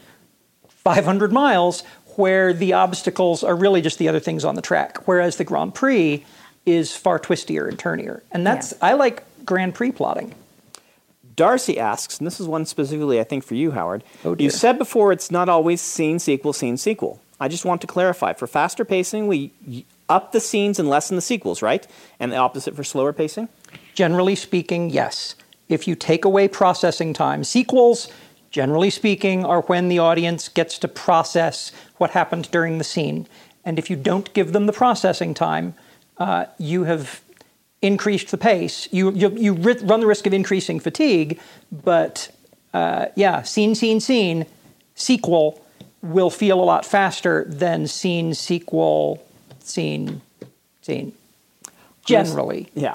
500 0.66 1.32
miles 1.32 1.84
where 2.16 2.52
the 2.52 2.72
obstacles 2.72 3.44
are 3.44 3.54
really 3.54 3.80
just 3.80 3.98
the 3.98 4.08
other 4.08 4.18
things 4.18 4.44
on 4.44 4.56
the 4.56 4.62
track, 4.62 5.06
whereas 5.06 5.36
the 5.36 5.44
Grand 5.44 5.72
Prix 5.74 6.24
is 6.64 6.96
far 6.96 7.20
twistier 7.20 7.68
and 7.68 7.78
turnier. 7.78 8.24
And 8.32 8.44
that's 8.44 8.72
yeah. 8.72 8.86
I 8.86 8.92
like 8.94 9.22
Grand 9.46 9.74
Prix 9.74 9.92
plotting. 9.92 10.34
Darcy 11.34 11.78
asks, 11.78 12.18
and 12.18 12.26
this 12.26 12.40
is 12.40 12.46
one 12.46 12.64
specifically 12.64 13.20
I 13.20 13.24
think 13.24 13.44
for 13.44 13.54
you, 13.54 13.72
Howard. 13.72 14.02
Oh 14.24 14.34
you 14.38 14.50
said 14.50 14.78
before 14.78 15.12
it's 15.12 15.30
not 15.30 15.48
always 15.48 15.80
scene 15.80 16.18
sequel, 16.18 16.52
scene 16.52 16.76
sequel. 16.76 17.20
I 17.38 17.48
just 17.48 17.64
want 17.64 17.82
to 17.82 17.86
clarify. 17.86 18.32
For 18.32 18.46
faster 18.46 18.84
pacing, 18.84 19.26
we 19.26 19.52
up 20.08 20.32
the 20.32 20.40
scenes 20.40 20.78
and 20.78 20.88
lessen 20.88 21.16
the 21.16 21.22
sequels, 21.22 21.62
right? 21.62 21.86
And 22.18 22.32
the 22.32 22.36
opposite 22.36 22.74
for 22.74 22.84
slower 22.84 23.12
pacing? 23.12 23.48
Generally 23.94 24.36
speaking, 24.36 24.90
yes. 24.90 25.34
If 25.68 25.88
you 25.88 25.94
take 25.94 26.24
away 26.24 26.48
processing 26.48 27.12
time, 27.12 27.44
sequels, 27.44 28.08
generally 28.50 28.90
speaking, 28.90 29.44
are 29.44 29.62
when 29.62 29.88
the 29.88 29.98
audience 29.98 30.48
gets 30.48 30.78
to 30.78 30.88
process 30.88 31.72
what 31.96 32.10
happened 32.10 32.50
during 32.50 32.78
the 32.78 32.84
scene. 32.84 33.26
And 33.64 33.78
if 33.78 33.90
you 33.90 33.96
don't 33.96 34.32
give 34.32 34.52
them 34.52 34.66
the 34.66 34.72
processing 34.72 35.34
time, 35.34 35.74
uh, 36.18 36.46
you 36.56 36.84
have 36.84 37.20
increased 37.86 38.30
the 38.30 38.38
pace. 38.38 38.88
You, 38.90 39.12
you, 39.12 39.30
you 39.30 39.52
run 39.52 40.00
the 40.00 40.06
risk 40.06 40.26
of 40.26 40.34
increasing 40.34 40.80
fatigue, 40.80 41.40
but 41.70 42.30
uh, 42.74 43.06
yeah, 43.14 43.42
scene, 43.42 43.74
scene, 43.74 44.00
scene, 44.00 44.46
sequel 44.94 45.64
will 46.02 46.30
feel 46.30 46.60
a 46.60 46.64
lot 46.64 46.84
faster 46.84 47.44
than 47.44 47.86
scene, 47.86 48.34
sequel, 48.34 49.24
scene, 49.60 50.20
scene. 50.82 51.12
Generally. 52.04 52.70
Yeah. 52.74 52.92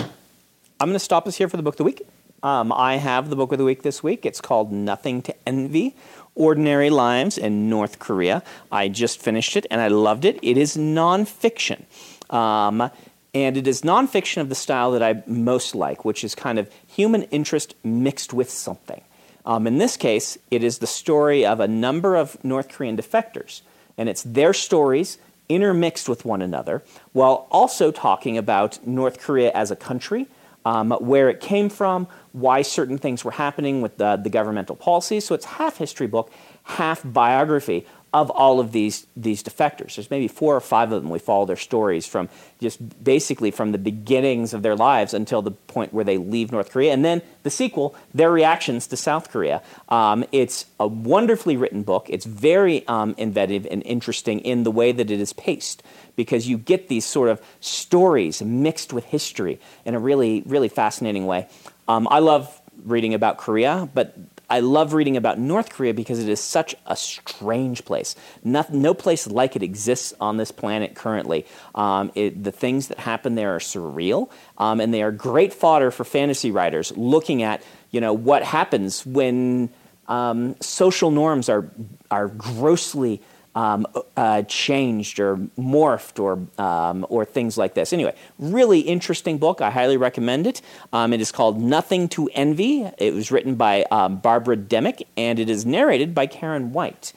I'm 0.80 0.88
going 0.88 0.94
to 0.94 1.00
stop 1.00 1.28
us 1.28 1.36
here 1.36 1.50
for 1.50 1.58
the 1.58 1.64
book 1.64 1.76
of 1.76 1.78
the 1.78 1.84
week. 1.84 2.02
Um, 2.44 2.72
I 2.72 2.96
have 2.96 3.30
the 3.30 3.36
book 3.36 3.52
of 3.52 3.58
the 3.58 3.66
week 3.66 3.84
this 3.84 4.02
week. 4.02 4.26
It's 4.26 4.42
called 4.42 4.72
Nothing 4.72 5.22
to 5.24 5.36
Envy 5.46 5.96
Ordinary 6.34 6.90
Lives 6.90 7.38
in 7.38 7.70
North 7.70 8.00
Korea. 8.00 8.42
I 8.72 8.88
just 8.88 9.22
finished 9.22 9.56
it 9.56 9.68
and 9.70 9.82
I 9.82 9.90
loved 9.90 10.26
it. 10.26 10.40
It 10.42 10.58
is 10.58 10.76
nonfiction. 10.76 11.84
Um, 12.32 12.90
and 13.34 13.58
it 13.58 13.68
is 13.68 13.82
nonfiction 13.82 14.42
of 14.42 14.50
the 14.50 14.56
style 14.56 14.92
that 14.92 15.04
I 15.04 15.24
most 15.26 15.76
like, 15.76 16.04
which 16.04 16.24
is 16.24 16.36
kind 16.36 16.60
of 16.60 16.70
human 16.88 17.24
interest 17.24 17.76
mixed 17.84 18.34
with 18.34 18.50
something. 18.50 19.02
Um, 19.46 19.66
in 19.66 19.78
this 19.78 19.98
case, 19.98 20.38
it 20.52 20.64
is 20.64 20.80
the 20.80 20.88
story 20.88 21.46
of 21.46 21.60
a 21.60 21.68
number 21.68 22.16
of 22.16 22.42
North 22.44 22.70
Korean 22.70 22.98
defectors, 22.98 23.62
and 23.98 24.08
it's 24.10 24.24
their 24.24 24.54
stories 24.54 25.18
intermixed 25.50 26.08
with 26.08 26.24
one 26.24 26.42
another, 26.42 26.84
while 27.12 27.48
also 27.52 27.92
talking 27.92 28.38
about 28.38 28.86
North 28.86 29.20
Korea 29.20 29.52
as 29.52 29.72
a 29.72 29.76
country, 29.76 30.28
um, 30.64 30.92
where 30.92 31.30
it 31.30 31.42
came 31.42 31.70
from, 31.70 32.08
why 32.34 32.62
certain 32.62 32.98
things 32.98 33.26
were 33.26 33.32
happening 33.32 33.82
with 33.82 33.98
the, 33.98 34.16
the 34.16 34.30
governmental 34.30 34.76
policies. 34.76 35.26
So 35.26 35.36
it's 35.36 35.46
half 35.46 35.78
history 35.78 36.08
book, 36.08 36.32
half 36.64 37.02
biography 37.04 37.86
of 38.14 38.30
all 38.30 38.60
of 38.60 38.72
these 38.74 39.08
these 39.16 39.42
defectors. 39.42 39.96
There's 39.96 40.12
maybe 40.12 40.28
four 40.28 40.56
or 40.56 40.60
five 40.60 40.92
of 40.92 41.02
them. 41.02 41.10
We 41.10 41.20
follow 41.20 41.46
their 41.46 41.56
stories 41.56 42.06
from 42.06 42.28
just 42.60 43.04
basically 43.04 43.52
from 43.52 43.72
the 43.72 43.78
beginnings 43.78 44.54
of 44.54 44.64
their 44.64 44.76
lives 44.76 45.14
until 45.14 45.42
the 45.42 45.52
point 45.52 45.94
where 45.94 46.04
they 46.04 46.18
leave 46.18 46.52
North 46.52 46.72
Korea, 46.72 46.92
and 46.92 47.06
then 47.06 47.22
the 47.44 47.50
sequel, 47.50 47.96
their 48.14 48.32
reactions 48.32 48.88
to 48.88 48.98
South 48.98 49.30
Korea. 49.32 49.62
Um, 49.88 50.26
it's 50.32 50.66
a 50.80 50.88
wonderfully 50.88 51.56
written 51.56 51.84
book. 51.84 52.08
It's 52.10 52.26
very 52.26 52.86
um, 52.88 53.16
inventive 53.18 53.66
and 53.70 53.82
interesting 53.84 54.40
in 54.42 54.64
the 54.64 54.72
way 54.72 54.92
that 54.92 55.10
it 55.10 55.20
is 55.20 55.34
paced 55.34 55.82
because 56.18 56.48
you 56.48 56.58
get 56.58 56.90
these 56.90 57.06
sort 57.06 57.30
of 57.30 57.42
stories 57.62 58.42
mixed 58.42 58.92
with 58.92 59.06
history 59.06 59.60
in 59.86 59.96
a 59.96 60.00
really 60.00 60.44
really 60.46 60.70
fascinating 60.70 61.26
way. 61.26 61.48
Um, 61.88 62.08
I 62.12 62.20
love 62.20 62.62
reading 62.84 63.14
about 63.14 63.38
Korea, 63.38 63.90
but 63.94 64.16
I 64.52 64.60
love 64.60 64.92
reading 64.94 65.16
about 65.16 65.40
North 65.40 65.70
Korea 65.70 65.94
because 65.94 66.20
it 66.20 66.28
is 66.28 66.42
such 66.42 66.76
a 66.86 66.98
strange 66.98 67.86
place. 67.86 68.18
No, 68.44 68.66
no 68.70 68.94
place 68.94 69.26
like 69.26 69.56
it 69.56 69.64
exists 69.64 70.14
on 70.20 70.36
this 70.36 70.52
planet 70.52 70.94
currently. 70.94 71.46
Um, 71.74 72.12
it, 72.16 72.44
the 72.44 72.52
things 72.52 72.90
that 72.90 73.00
happen 73.00 73.36
there 73.36 73.56
are 73.56 73.60
surreal, 73.60 74.30
um, 74.58 74.82
and 74.82 74.94
they 74.94 75.04
are 75.04 75.12
great 75.12 75.54
fodder 75.54 75.90
for 75.90 76.04
fantasy 76.04 76.52
writers 76.52 76.92
looking 76.98 77.44
at 77.44 77.64
you 77.92 78.02
know 78.02 78.12
what 78.12 78.44
happens 78.44 79.06
when 79.06 79.70
um, 80.10 80.58
social 80.60 81.12
norms 81.12 81.48
are 81.48 81.72
are 82.12 82.28
grossly 82.28 83.22
um, 83.56 83.86
uh, 84.16 84.44
changed 84.44 85.20
or 85.20 85.38
morphed 85.58 86.20
or 86.20 86.40
um, 86.64 87.06
or 87.10 87.26
things 87.26 87.58
like 87.58 87.74
this. 87.74 87.94
Anyway, 87.94 88.16
really 88.40 88.80
interesting 88.82 89.38
book. 89.38 89.62
I 89.62 89.70
highly 89.70 89.98
recommend 89.98 90.48
it. 90.48 90.62
Um, 90.94 91.14
it 91.14 91.22
is 91.22 91.32
called 91.32 91.60
Nothing 91.60 92.08
to 92.10 92.30
Envy. 92.34 92.84
It 92.98 93.14
was 93.14 93.32
written 93.32 93.56
by 93.56 93.84
um, 93.92 94.18
Barbara 94.18 94.58
Demick 94.58 95.04
and 95.18 95.40
it 95.40 95.50
is 95.50 95.66
narrated 95.66 96.14
by 96.16 96.28
Karen 96.28 96.72
White. 96.72 97.14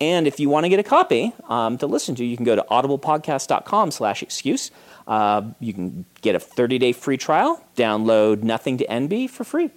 And 0.00 0.26
if 0.26 0.38
you 0.38 0.50
want 0.50 0.64
to 0.64 0.68
get 0.68 0.78
a 0.78 0.82
copy 0.82 1.32
um, 1.48 1.78
to 1.78 1.86
listen 1.86 2.14
to, 2.16 2.24
you 2.24 2.36
can 2.36 2.44
go 2.44 2.54
to 2.54 2.64
audiblepodcast.com 2.70 3.90
slash 3.90 4.22
excuse. 4.22 4.70
Uh, 5.06 5.42
you 5.58 5.72
can 5.72 6.04
get 6.20 6.34
a 6.34 6.38
30-day 6.38 6.92
free 6.92 7.16
trial, 7.16 7.64
download 7.76 8.42
Nothing 8.42 8.76
to 8.78 8.90
Envy 8.90 9.26
for 9.26 9.44
free. 9.44 9.70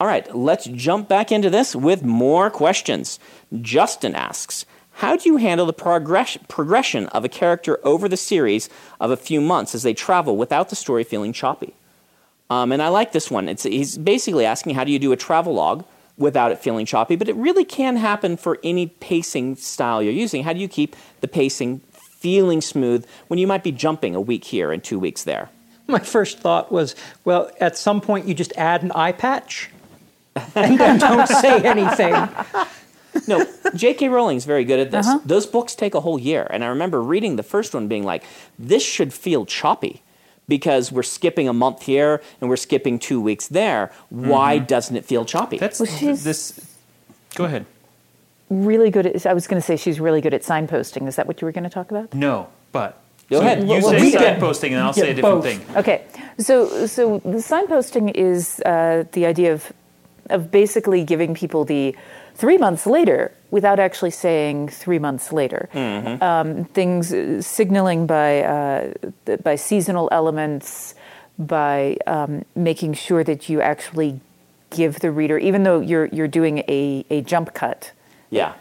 All 0.00 0.06
right, 0.06 0.32
let's 0.32 0.66
jump 0.66 1.08
back 1.08 1.32
into 1.32 1.50
this 1.50 1.74
with 1.74 2.04
more 2.04 2.50
questions. 2.50 3.18
Justin 3.60 4.14
asks, 4.14 4.64
how 4.92 5.16
do 5.16 5.28
you 5.28 5.38
handle 5.38 5.66
the 5.66 5.72
progress- 5.72 6.38
progression 6.46 7.06
of 7.06 7.24
a 7.24 7.28
character 7.28 7.80
over 7.82 8.08
the 8.08 8.16
series 8.16 8.68
of 9.00 9.10
a 9.10 9.16
few 9.16 9.40
months 9.40 9.74
as 9.74 9.82
they 9.82 9.94
travel 9.94 10.36
without 10.36 10.68
the 10.68 10.76
story 10.76 11.02
feeling 11.02 11.32
choppy? 11.32 11.74
Um, 12.48 12.70
and 12.70 12.80
I 12.80 12.88
like 12.88 13.10
this 13.10 13.28
one. 13.28 13.48
It's, 13.48 13.64
he's 13.64 13.98
basically 13.98 14.46
asking 14.46 14.76
how 14.76 14.84
do 14.84 14.92
you 14.92 15.00
do 15.00 15.10
a 15.10 15.16
travel 15.16 15.54
log 15.54 15.84
without 16.16 16.52
it 16.52 16.60
feeling 16.60 16.86
choppy, 16.86 17.16
but 17.16 17.28
it 17.28 17.34
really 17.34 17.64
can 17.64 17.96
happen 17.96 18.36
for 18.36 18.60
any 18.62 18.86
pacing 18.86 19.56
style 19.56 20.00
you're 20.00 20.12
using. 20.12 20.44
How 20.44 20.52
do 20.52 20.60
you 20.60 20.68
keep 20.68 20.94
the 21.22 21.28
pacing 21.28 21.80
feeling 21.90 22.60
smooth 22.60 23.04
when 23.26 23.40
you 23.40 23.48
might 23.48 23.64
be 23.64 23.72
jumping 23.72 24.14
a 24.14 24.20
week 24.20 24.44
here 24.44 24.70
and 24.70 24.82
two 24.82 25.00
weeks 25.00 25.24
there? 25.24 25.50
My 25.88 25.98
first 25.98 26.38
thought 26.38 26.70
was, 26.70 26.94
well, 27.24 27.50
at 27.60 27.76
some 27.76 28.00
point 28.00 28.28
you 28.28 28.34
just 28.34 28.52
add 28.56 28.84
an 28.84 28.92
eye 28.92 29.12
patch 29.12 29.70
and 30.54 30.78
then 30.78 30.98
don't 30.98 31.26
say 31.26 31.60
anything. 31.62 32.12
no, 33.26 33.46
J.K. 33.74 34.08
Rowling's 34.08 34.44
very 34.44 34.64
good 34.64 34.80
at 34.80 34.90
this. 34.90 35.06
Uh-huh. 35.06 35.20
Those 35.24 35.46
books 35.46 35.74
take 35.74 35.94
a 35.94 36.00
whole 36.00 36.18
year, 36.18 36.46
and 36.50 36.64
I 36.64 36.68
remember 36.68 37.02
reading 37.02 37.36
the 37.36 37.42
first 37.42 37.74
one, 37.74 37.88
being 37.88 38.04
like, 38.04 38.24
"This 38.58 38.84
should 38.84 39.12
feel 39.12 39.46
choppy." 39.46 40.02
Because 40.46 40.90
we're 40.90 41.02
skipping 41.02 41.46
a 41.46 41.52
month 41.52 41.82
here 41.82 42.22
and 42.40 42.48
we're 42.48 42.56
skipping 42.56 42.98
two 42.98 43.20
weeks 43.20 43.48
there. 43.48 43.92
Why 44.08 44.56
mm-hmm. 44.56 44.64
doesn't 44.64 44.96
it 44.96 45.04
feel 45.04 45.26
choppy? 45.26 45.58
That's 45.58 45.78
well, 45.78 46.14
this. 46.14 46.58
Go 47.34 47.44
ahead. 47.44 47.66
Really 48.48 48.90
good 48.90 49.04
at. 49.04 49.26
I 49.26 49.34
was 49.34 49.46
going 49.46 49.60
to 49.60 49.66
say 49.66 49.76
she's 49.76 50.00
really 50.00 50.22
good 50.22 50.32
at 50.32 50.40
signposting. 50.40 51.06
Is 51.06 51.16
that 51.16 51.26
what 51.26 51.42
you 51.42 51.44
were 51.44 51.52
going 51.52 51.64
to 51.64 51.70
talk 51.70 51.90
about? 51.90 52.14
No, 52.14 52.48
but 52.72 52.98
Go 53.30 53.40
so 53.40 53.42
ahead. 53.42 53.60
You 53.60 53.66
well, 53.68 53.82
say 53.82 54.10
signposting, 54.12 54.68
and 54.68 54.78
I'll 54.78 54.92
say 54.92 55.10
a 55.10 55.14
different 55.14 55.42
both. 55.42 55.44
thing. 55.44 55.76
Okay. 55.76 56.04
So, 56.38 56.86
so 56.86 57.18
the 57.18 57.38
signposting 57.38 58.14
is 58.14 58.60
uh, 58.60 59.04
the 59.12 59.26
idea 59.26 59.52
of 59.52 59.70
of 60.30 60.50
basically 60.50 61.04
giving 61.04 61.34
people 61.34 61.64
the 61.64 61.96
three 62.34 62.58
months 62.58 62.86
later 62.86 63.32
without 63.50 63.78
actually 63.78 64.10
saying 64.10 64.68
three 64.68 64.98
months 64.98 65.32
later. 65.32 65.68
Mm-hmm. 65.72 66.22
Um, 66.22 66.64
things 66.64 67.14
signaling 67.46 68.06
by 68.06 68.42
uh, 68.42 68.92
by 69.42 69.56
seasonal 69.56 70.08
elements, 70.12 70.94
by 71.38 71.96
um, 72.06 72.44
making 72.54 72.94
sure 72.94 73.24
that 73.24 73.48
you 73.48 73.60
actually 73.60 74.20
give 74.70 75.00
the 75.00 75.10
reader, 75.10 75.38
even 75.38 75.62
though 75.62 75.80
you're 75.80 76.06
you're 76.06 76.28
doing 76.28 76.58
a, 76.68 77.04
a 77.10 77.22
jump 77.22 77.54
cut. 77.54 77.92
Yeah. 78.30 78.54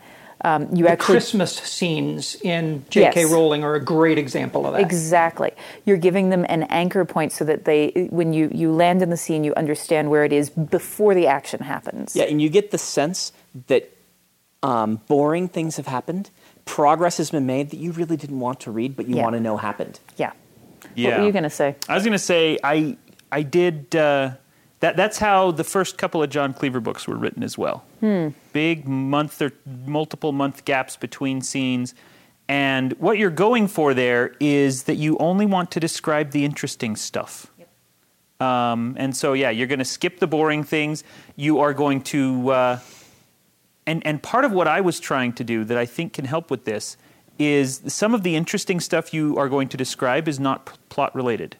Um, 0.47 0.73
you 0.73 0.85
the 0.85 0.91
actually, 0.91 1.13
Christmas 1.15 1.55
scenes 1.55 2.35
in 2.41 2.85
J.K. 2.89 3.21
Yes. 3.21 3.31
Rowling 3.31 3.65
are 3.65 3.75
a 3.75 3.83
great 3.83 4.17
example 4.17 4.65
of 4.65 4.73
that. 4.73 4.81
Exactly. 4.81 5.51
You're 5.85 5.97
giving 5.97 6.29
them 6.29 6.45
an 6.47 6.63
anchor 6.63 7.03
point 7.03 7.33
so 7.33 7.43
that 7.43 7.65
they, 7.65 8.07
when 8.11 8.31
you, 8.31 8.49
you 8.53 8.71
land 8.71 9.01
in 9.01 9.09
the 9.09 9.17
scene, 9.17 9.43
you 9.43 9.53
understand 9.55 10.09
where 10.09 10.23
it 10.23 10.31
is 10.31 10.49
before 10.49 11.13
the 11.13 11.27
action 11.27 11.59
happens. 11.59 12.15
Yeah, 12.15 12.23
and 12.23 12.41
you 12.41 12.49
get 12.49 12.71
the 12.71 12.77
sense 12.77 13.33
that 13.67 13.91
um, 14.63 15.01
boring 15.07 15.49
things 15.49 15.75
have 15.75 15.87
happened, 15.87 16.29
progress 16.63 17.17
has 17.17 17.31
been 17.31 17.45
made 17.45 17.71
that 17.71 17.77
you 17.77 17.91
really 17.91 18.15
didn't 18.15 18.39
want 18.39 18.61
to 18.61 18.71
read, 18.71 18.95
but 18.95 19.07
you 19.07 19.17
yeah. 19.17 19.23
want 19.23 19.33
to 19.33 19.41
know 19.41 19.57
happened. 19.57 19.99
Yeah. 20.15 20.31
yeah. 20.95 21.09
What 21.09 21.19
were 21.19 21.25
you 21.25 21.31
going 21.33 21.43
to 21.43 21.49
say? 21.49 21.75
I 21.89 21.95
was 21.95 22.03
going 22.03 22.13
to 22.13 22.19
say 22.19 22.57
I 22.63 22.95
I 23.31 23.41
did. 23.41 23.95
Uh, 23.95 24.31
that, 24.79 24.95
that's 24.95 25.17
how 25.17 25.51
the 25.51 25.63
first 25.63 25.97
couple 25.97 26.21
of 26.21 26.29
John 26.29 26.53
Cleaver 26.53 26.79
books 26.79 27.07
were 27.07 27.15
written 27.17 27.43
as 27.43 27.57
well. 27.57 27.83
Hmm. 27.99 28.29
Big 28.53 28.87
month 28.87 29.41
or 29.41 29.51
multiple 29.85 30.31
month 30.31 30.65
gaps 30.65 30.95
between 30.95 31.41
scenes. 31.41 31.95
And 32.47 32.93
what 32.93 33.17
you're 33.17 33.29
going 33.29 33.67
for 33.67 33.93
there 33.93 34.35
is 34.39 34.83
that 34.83 34.95
you 34.95 35.17
only 35.17 35.45
want 35.45 35.71
to 35.71 35.79
describe 35.79 36.31
the 36.31 36.45
interesting 36.45 36.95
stuff. 36.95 37.51
Yep. 37.57 38.47
Um, 38.47 38.95
and 38.97 39.15
so, 39.15 39.33
yeah, 39.33 39.49
you're 39.49 39.67
going 39.67 39.79
to 39.79 39.85
skip 39.85 40.19
the 40.19 40.27
boring 40.27 40.63
things. 40.63 41.03
You 41.35 41.59
are 41.59 41.73
going 41.73 42.01
to. 42.03 42.49
Uh, 42.49 42.79
and, 43.85 44.05
and 44.05 44.21
part 44.21 44.45
of 44.45 44.51
what 44.51 44.67
I 44.67 44.81
was 44.81 44.99
trying 44.99 45.33
to 45.33 45.43
do 45.43 45.63
that 45.63 45.77
I 45.77 45.85
think 45.85 46.13
can 46.13 46.25
help 46.25 46.51
with 46.51 46.65
this 46.65 46.97
is 47.39 47.81
some 47.87 48.13
of 48.13 48.23
the 48.23 48.35
interesting 48.35 48.79
stuff 48.79 49.13
you 49.13 49.37
are 49.37 49.47
going 49.49 49.69
to 49.69 49.77
describe 49.77 50.27
is 50.27 50.39
not 50.39 50.65
p- 50.65 50.73
plot 50.89 51.15
related. 51.15 51.55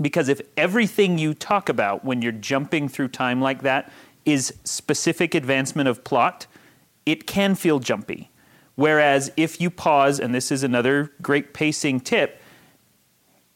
Because 0.00 0.28
if 0.28 0.40
everything 0.56 1.18
you 1.18 1.34
talk 1.34 1.68
about 1.68 2.04
when 2.04 2.22
you're 2.22 2.32
jumping 2.32 2.88
through 2.88 3.08
time 3.08 3.40
like 3.40 3.62
that 3.62 3.92
is 4.24 4.54
specific 4.64 5.34
advancement 5.34 5.88
of 5.88 6.04
plot, 6.04 6.46
it 7.06 7.26
can 7.26 7.54
feel 7.54 7.78
jumpy. 7.78 8.30
Whereas 8.76 9.30
if 9.36 9.60
you 9.60 9.70
pause, 9.70 10.18
and 10.18 10.34
this 10.34 10.50
is 10.50 10.62
another 10.62 11.12
great 11.22 11.54
pacing 11.54 12.00
tip, 12.00 12.40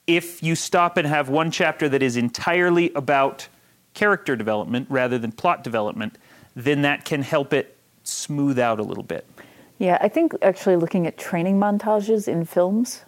if 0.06 0.42
you 0.42 0.54
stop 0.54 0.96
and 0.96 1.06
have 1.06 1.28
one 1.28 1.50
chapter 1.50 1.88
that 1.88 2.02
is 2.02 2.16
entirely 2.16 2.92
about 2.94 3.48
character 3.94 4.36
development 4.36 4.86
rather 4.88 5.18
than 5.18 5.32
plot 5.32 5.64
development, 5.64 6.16
then 6.54 6.82
that 6.82 7.04
can 7.04 7.22
help 7.22 7.52
it 7.52 7.76
smooth 8.04 8.58
out 8.58 8.78
a 8.78 8.82
little 8.82 9.02
bit. 9.02 9.26
Yeah, 9.78 9.98
I 10.00 10.08
think 10.08 10.34
actually 10.42 10.76
looking 10.76 11.06
at 11.06 11.18
training 11.18 11.58
montages 11.58 12.26
in 12.26 12.44
films 12.44 13.04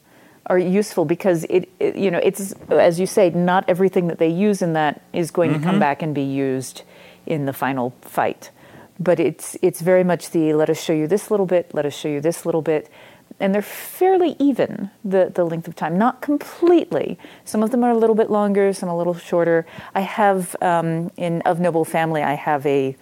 are 0.46 0.58
useful 0.58 1.04
because 1.04 1.44
it, 1.44 1.68
it, 1.78 1.96
you 1.96 2.10
know 2.10 2.18
it's 2.18 2.52
as 2.70 2.98
you 2.98 3.06
say 3.06 3.30
not 3.30 3.64
everything 3.68 4.08
that 4.08 4.18
they 4.18 4.28
use 4.28 4.62
in 4.62 4.72
that 4.72 5.02
is 5.12 5.30
going 5.30 5.50
mm-hmm. 5.50 5.60
to 5.60 5.64
come 5.64 5.74
mm-hmm. 5.74 5.80
back 5.80 6.02
and 6.02 6.14
be 6.14 6.22
used 6.22 6.82
in 7.26 7.46
the 7.46 7.52
final 7.52 7.94
fight. 8.02 8.50
But 8.98 9.18
it's 9.18 9.56
it's 9.62 9.80
very 9.80 10.04
much 10.04 10.30
the 10.30 10.52
let 10.52 10.68
us 10.68 10.82
show 10.82 10.92
you 10.92 11.06
this 11.06 11.30
little 11.30 11.46
bit 11.46 11.70
let 11.72 11.86
us 11.86 11.94
show 11.94 12.08
you 12.08 12.20
this 12.20 12.44
little 12.44 12.62
bit. 12.62 12.90
And 13.38 13.54
they're 13.54 13.62
fairly 13.62 14.36
even 14.38 14.90
the 15.04 15.32
the 15.34 15.44
length 15.44 15.68
of 15.68 15.74
time. 15.74 15.96
Not 15.96 16.20
completely. 16.20 17.18
Some 17.44 17.62
of 17.62 17.70
them 17.70 17.82
are 17.82 17.90
a 17.90 17.96
little 17.96 18.16
bit 18.16 18.30
longer 18.30 18.72
some 18.72 18.88
a 18.88 18.96
little 18.96 19.14
shorter. 19.14 19.66
I 19.94 20.00
have 20.00 20.54
um, 20.60 21.10
in 21.16 21.40
of 21.42 21.60
noble 21.60 21.84
family 21.84 22.22
i 22.22 22.34
have 22.34 22.66
a 22.66 22.96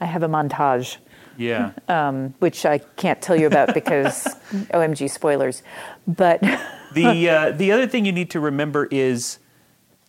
i 0.00 0.04
have 0.04 0.22
a 0.22 0.28
montage. 0.28 0.96
Yeah. 1.38 1.72
Um, 1.86 2.34
which 2.38 2.64
I 2.64 2.78
can't 2.78 3.20
tell 3.20 3.36
you 3.36 3.46
about 3.46 3.74
because 3.74 4.24
OMG 4.72 5.10
spoilers. 5.10 5.62
But 6.06 6.40
the 6.92 7.28
uh, 7.30 7.50
the 7.52 7.72
other 7.72 7.86
thing 7.86 8.04
you 8.06 8.12
need 8.12 8.30
to 8.30 8.40
remember 8.40 8.86
is 8.90 9.38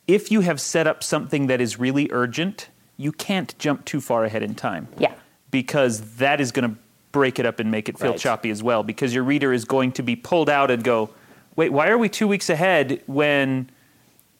if 0.07 0.31
you 0.31 0.41
have 0.41 0.59
set 0.59 0.87
up 0.87 1.03
something 1.03 1.47
that 1.47 1.59
is 1.61 1.77
really 1.77 2.09
urgent, 2.11 2.69
you 2.97 3.11
can't 3.11 3.57
jump 3.59 3.85
too 3.85 4.01
far 4.01 4.25
ahead 4.25 4.43
in 4.43 4.55
time. 4.55 4.87
Yeah. 4.97 5.13
Because 5.51 6.15
that 6.15 6.41
is 6.41 6.51
going 6.51 6.69
to 6.69 6.77
break 7.11 7.39
it 7.39 7.45
up 7.45 7.59
and 7.59 7.71
make 7.71 7.87
it 7.87 7.97
feel 7.97 8.11
right. 8.11 8.19
choppy 8.19 8.49
as 8.49 8.61
well. 8.61 8.83
Because 8.83 9.13
your 9.13 9.23
reader 9.23 9.53
is 9.53 9.65
going 9.65 9.93
to 9.93 10.03
be 10.03 10.15
pulled 10.15 10.49
out 10.49 10.69
and 10.69 10.83
go, 10.83 11.09
"Wait, 11.55 11.71
why 11.71 11.87
are 11.87 11.97
we 11.97 12.09
two 12.09 12.27
weeks 12.27 12.49
ahead 12.49 13.01
when?" 13.05 13.69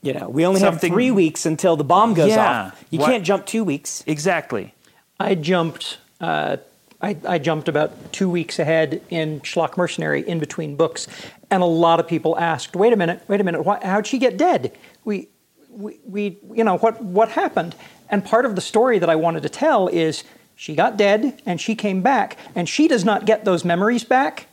You 0.03 0.13
know, 0.13 0.29
we 0.29 0.45
only 0.45 0.61
have 0.61 0.79
three 0.79 1.09
weeks 1.09 1.45
until 1.45 1.75
the 1.75 1.83
bomb 1.83 2.13
goes 2.13 2.29
yeah. 2.29 2.67
off. 2.67 2.85
You 2.91 2.99
what? 2.99 3.09
can't 3.09 3.25
jump 3.25 3.45
two 3.45 3.63
weeks. 3.63 4.03
Exactly. 4.05 4.73
I 5.19 5.33
jumped 5.33 5.97
uh, 6.21 6.57
I, 7.01 7.17
I, 7.27 7.37
jumped 7.39 7.67
about 7.67 8.11
two 8.11 8.29
weeks 8.29 8.57
ahead 8.59 9.01
in 9.09 9.41
Schlock 9.41 9.77
Mercenary 9.77 10.27
in 10.27 10.39
between 10.39 10.75
books, 10.75 11.07
and 11.49 11.61
a 11.61 11.65
lot 11.67 11.99
of 11.99 12.07
people 12.07 12.37
asked, 12.37 12.75
"Wait 12.75 12.93
a 12.93 12.95
minute, 12.95 13.21
wait 13.27 13.39
a 13.41 13.43
minute, 13.43 13.63
why, 13.63 13.79
how'd 13.83 14.07
she 14.07 14.17
get 14.17 14.37
dead? 14.37 14.75
We, 15.03 15.29
we, 15.69 15.99
we, 16.05 16.37
you 16.53 16.63
know, 16.63 16.77
what, 16.77 17.01
what 17.01 17.29
happened?" 17.29 17.75
And 18.09 18.23
part 18.23 18.45
of 18.45 18.55
the 18.55 18.61
story 18.61 18.99
that 18.99 19.09
I 19.09 19.15
wanted 19.15 19.43
to 19.43 19.49
tell 19.49 19.87
is 19.87 20.23
she 20.55 20.75
got 20.75 20.97
dead 20.97 21.41
and 21.45 21.59
she 21.61 21.75
came 21.75 22.01
back, 22.01 22.37
and 22.55 22.67
she 22.67 22.87
does 22.87 23.05
not 23.05 23.25
get 23.25 23.45
those 23.45 23.63
memories 23.63 24.03
back, 24.03 24.47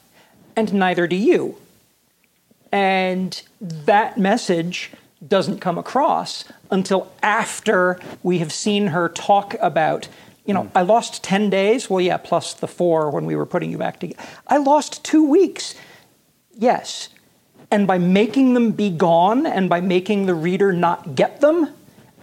and 0.57 0.73
neither 0.73 1.07
do 1.07 1.17
you. 1.17 1.57
And 2.71 3.41
that 3.61 4.19
message 4.19 4.91
doesn't 5.27 5.61
come 5.61 5.79
across 5.79 6.45
until 6.71 7.11
after 7.23 7.99
we 8.23 8.39
have 8.39 8.53
seen 8.53 8.89
her 8.89 9.09
talk 9.09 9.55
about 9.61 10.09
you 10.45 10.53
know, 10.53 10.65
mm. 10.65 10.71
I 10.75 10.83
lost 10.83 11.23
10 11.25 11.51
days. 11.51 11.89
Well, 11.89 12.01
yeah, 12.01 12.17
plus 12.17 12.55
the 12.55 12.69
four 12.69 13.11
when 13.11 13.25
we 13.25 13.37
were 13.37 13.47
putting 13.47 13.71
you 13.71 13.79
back 13.79 14.01
together. 14.01 14.23
I 14.47 14.59
lost 14.59 15.05
two 15.05 15.27
weeks. 15.29 15.75
Yes. 16.55 17.09
And 17.71 17.87
by 17.87 17.99
making 17.99 18.55
them 18.55 18.73
be 18.73 18.91
gone 18.91 19.47
and 19.47 19.69
by 19.69 19.81
making 19.81 20.27
the 20.27 20.35
reader 20.35 20.73
not 20.73 21.15
get 21.15 21.41
them, 21.41 21.71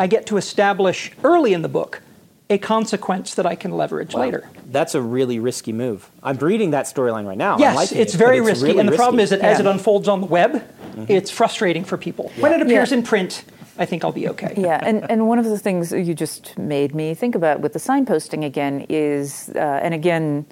I 0.02 0.08
get 0.08 0.26
to 0.28 0.38
establish 0.38 1.12
early 1.24 1.54
in 1.54 1.62
the 1.62 1.70
book 1.70 2.02
a 2.50 2.58
consequence 2.58 3.36
that 3.36 3.46
I 3.46 3.54
can 3.54 3.78
leverage 3.78 4.16
wow. 4.16 4.22
later. 4.22 4.50
That's 4.66 4.96
a 4.96 5.02
really 5.02 5.38
risky 5.38 5.72
move. 5.72 6.10
I'm 6.24 6.38
reading 6.38 6.72
that 6.72 6.86
storyline 6.86 7.28
right 7.28 7.38
now. 7.38 7.60
Yes, 7.60 7.92
it's 7.92 8.16
it, 8.16 8.18
very 8.18 8.40
it's 8.40 8.48
risky. 8.48 8.66
Really 8.66 8.80
and 8.80 8.88
the 8.88 8.94
risky. 8.94 8.98
problem 8.98 9.20
is 9.20 9.30
that 9.30 9.42
yeah. 9.42 9.50
as 9.50 9.60
it 9.60 9.68
unfolds 9.68 10.08
on 10.08 10.22
the 10.22 10.26
web, 10.26 10.54
mm-hmm. 10.54 11.06
it's 11.08 11.30
frustrating 11.30 11.84
for 11.84 12.00
people. 12.00 12.32
Yeah. 12.36 12.42
When 12.42 12.54
it 12.54 12.64
appears 12.64 12.90
yeah. 12.90 12.98
in 12.98 13.04
print, 13.04 13.46
I 13.78 13.86
think 13.86 14.04
I'll 14.04 14.12
be 14.12 14.28
okay. 14.30 14.56
Yeah, 14.58 14.80
and, 14.82 15.10
and 15.10 15.28
one 15.28 15.38
of 15.38 15.46
the 15.46 15.60
things 15.60 15.92
you 15.92 16.16
just 16.16 16.58
made 16.58 16.96
me 16.96 17.14
think 17.14 17.36
about 17.36 17.60
with 17.60 17.74
the 17.74 17.80
signposting 17.80 18.44
again 18.44 18.88
is, 18.90 19.52
uh, 19.56 19.60
and 19.60 19.94
again, 19.94 20.48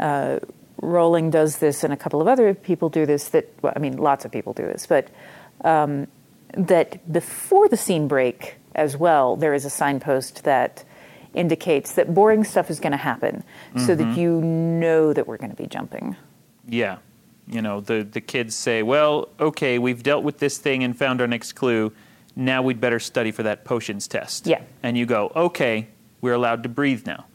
uh, 0.00 0.40
Rowling 0.82 1.30
does 1.30 1.58
this, 1.58 1.84
and 1.84 1.92
a 1.92 1.96
couple 1.96 2.20
of 2.20 2.26
other 2.26 2.52
people 2.52 2.88
do 2.88 3.06
this. 3.06 3.28
That 3.28 3.48
well, 3.62 3.72
I 3.76 3.78
mean, 3.78 3.96
lots 3.96 4.24
of 4.24 4.32
people 4.32 4.54
do 4.54 4.64
this, 4.64 4.88
but 4.88 5.08
um, 5.64 6.08
that 6.54 7.12
before 7.12 7.68
the 7.68 7.76
scene 7.76 8.08
break 8.08 8.56
as 8.78 8.96
well, 8.96 9.36
there 9.36 9.54
is 9.54 9.64
a 9.64 9.70
signpost 9.70 10.44
that 10.44 10.84
indicates 11.34 11.92
that 11.92 12.14
boring 12.14 12.44
stuff 12.44 12.70
is 12.70 12.80
going 12.80 12.92
to 12.92 12.96
happen, 12.96 13.44
mm-hmm. 13.70 13.86
so 13.86 13.94
that 13.94 14.04
mm-hmm. 14.04 14.20
you 14.20 14.40
know 14.40 15.12
that 15.12 15.26
we're 15.26 15.36
going 15.36 15.50
to 15.50 15.56
be 15.56 15.66
jumping. 15.66 16.16
Yeah, 16.66 16.98
you 17.46 17.60
know, 17.60 17.80
the 17.80 18.02
the 18.02 18.20
kids 18.20 18.54
say, 18.54 18.82
"Well, 18.82 19.28
okay, 19.38 19.78
we've 19.78 20.02
dealt 20.02 20.24
with 20.24 20.38
this 20.38 20.58
thing 20.58 20.82
and 20.82 20.96
found 20.96 21.20
our 21.20 21.26
next 21.26 21.52
clue." 21.52 21.92
now 22.38 22.62
we'd 22.62 22.80
better 22.80 23.00
study 23.00 23.32
for 23.32 23.42
that 23.42 23.64
potions 23.64 24.06
test. 24.06 24.46
Yeah. 24.46 24.62
And 24.82 24.96
you 24.96 25.04
go, 25.04 25.32
okay, 25.34 25.88
we're 26.20 26.34
allowed 26.34 26.62
to 26.62 26.68
breathe 26.68 27.04
now. 27.04 27.26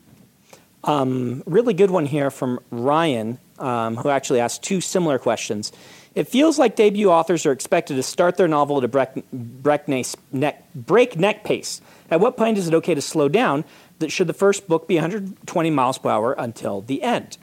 Really 0.85 1.73
good 1.73 1.91
one 1.91 2.05
here 2.05 2.29
from 2.29 2.59
Ryan, 2.71 3.39
um, 3.59 3.95
who 3.95 4.09
actually 4.09 4.39
asked 4.39 4.63
two 4.63 4.81
similar 4.81 5.17
questions. 5.17 5.71
It 6.15 6.27
feels 6.27 6.59
like 6.59 6.75
debut 6.75 7.09
authors 7.09 7.45
are 7.45 7.51
expected 7.51 7.95
to 7.95 8.03
start 8.03 8.37
their 8.37 8.47
novel 8.47 8.77
at 8.77 8.83
a 8.83 8.87
break, 8.87 9.09
breakneck, 9.31 10.05
neck, 10.31 10.63
breakneck 10.75 11.43
pace. 11.43 11.81
At 12.11 12.19
what 12.19 12.37
point 12.37 12.57
is 12.57 12.67
it 12.67 12.73
okay 12.75 12.93
to 12.93 13.01
slow 13.01 13.29
down? 13.29 13.65
That 13.99 14.11
should 14.11 14.27
the 14.27 14.33
first 14.33 14.67
book 14.67 14.87
be 14.87 14.95
120 14.95 15.69
miles 15.71 15.97
per 15.97 16.09
hour 16.09 16.33
until 16.33 16.81
the 16.81 17.01
end? 17.01 17.37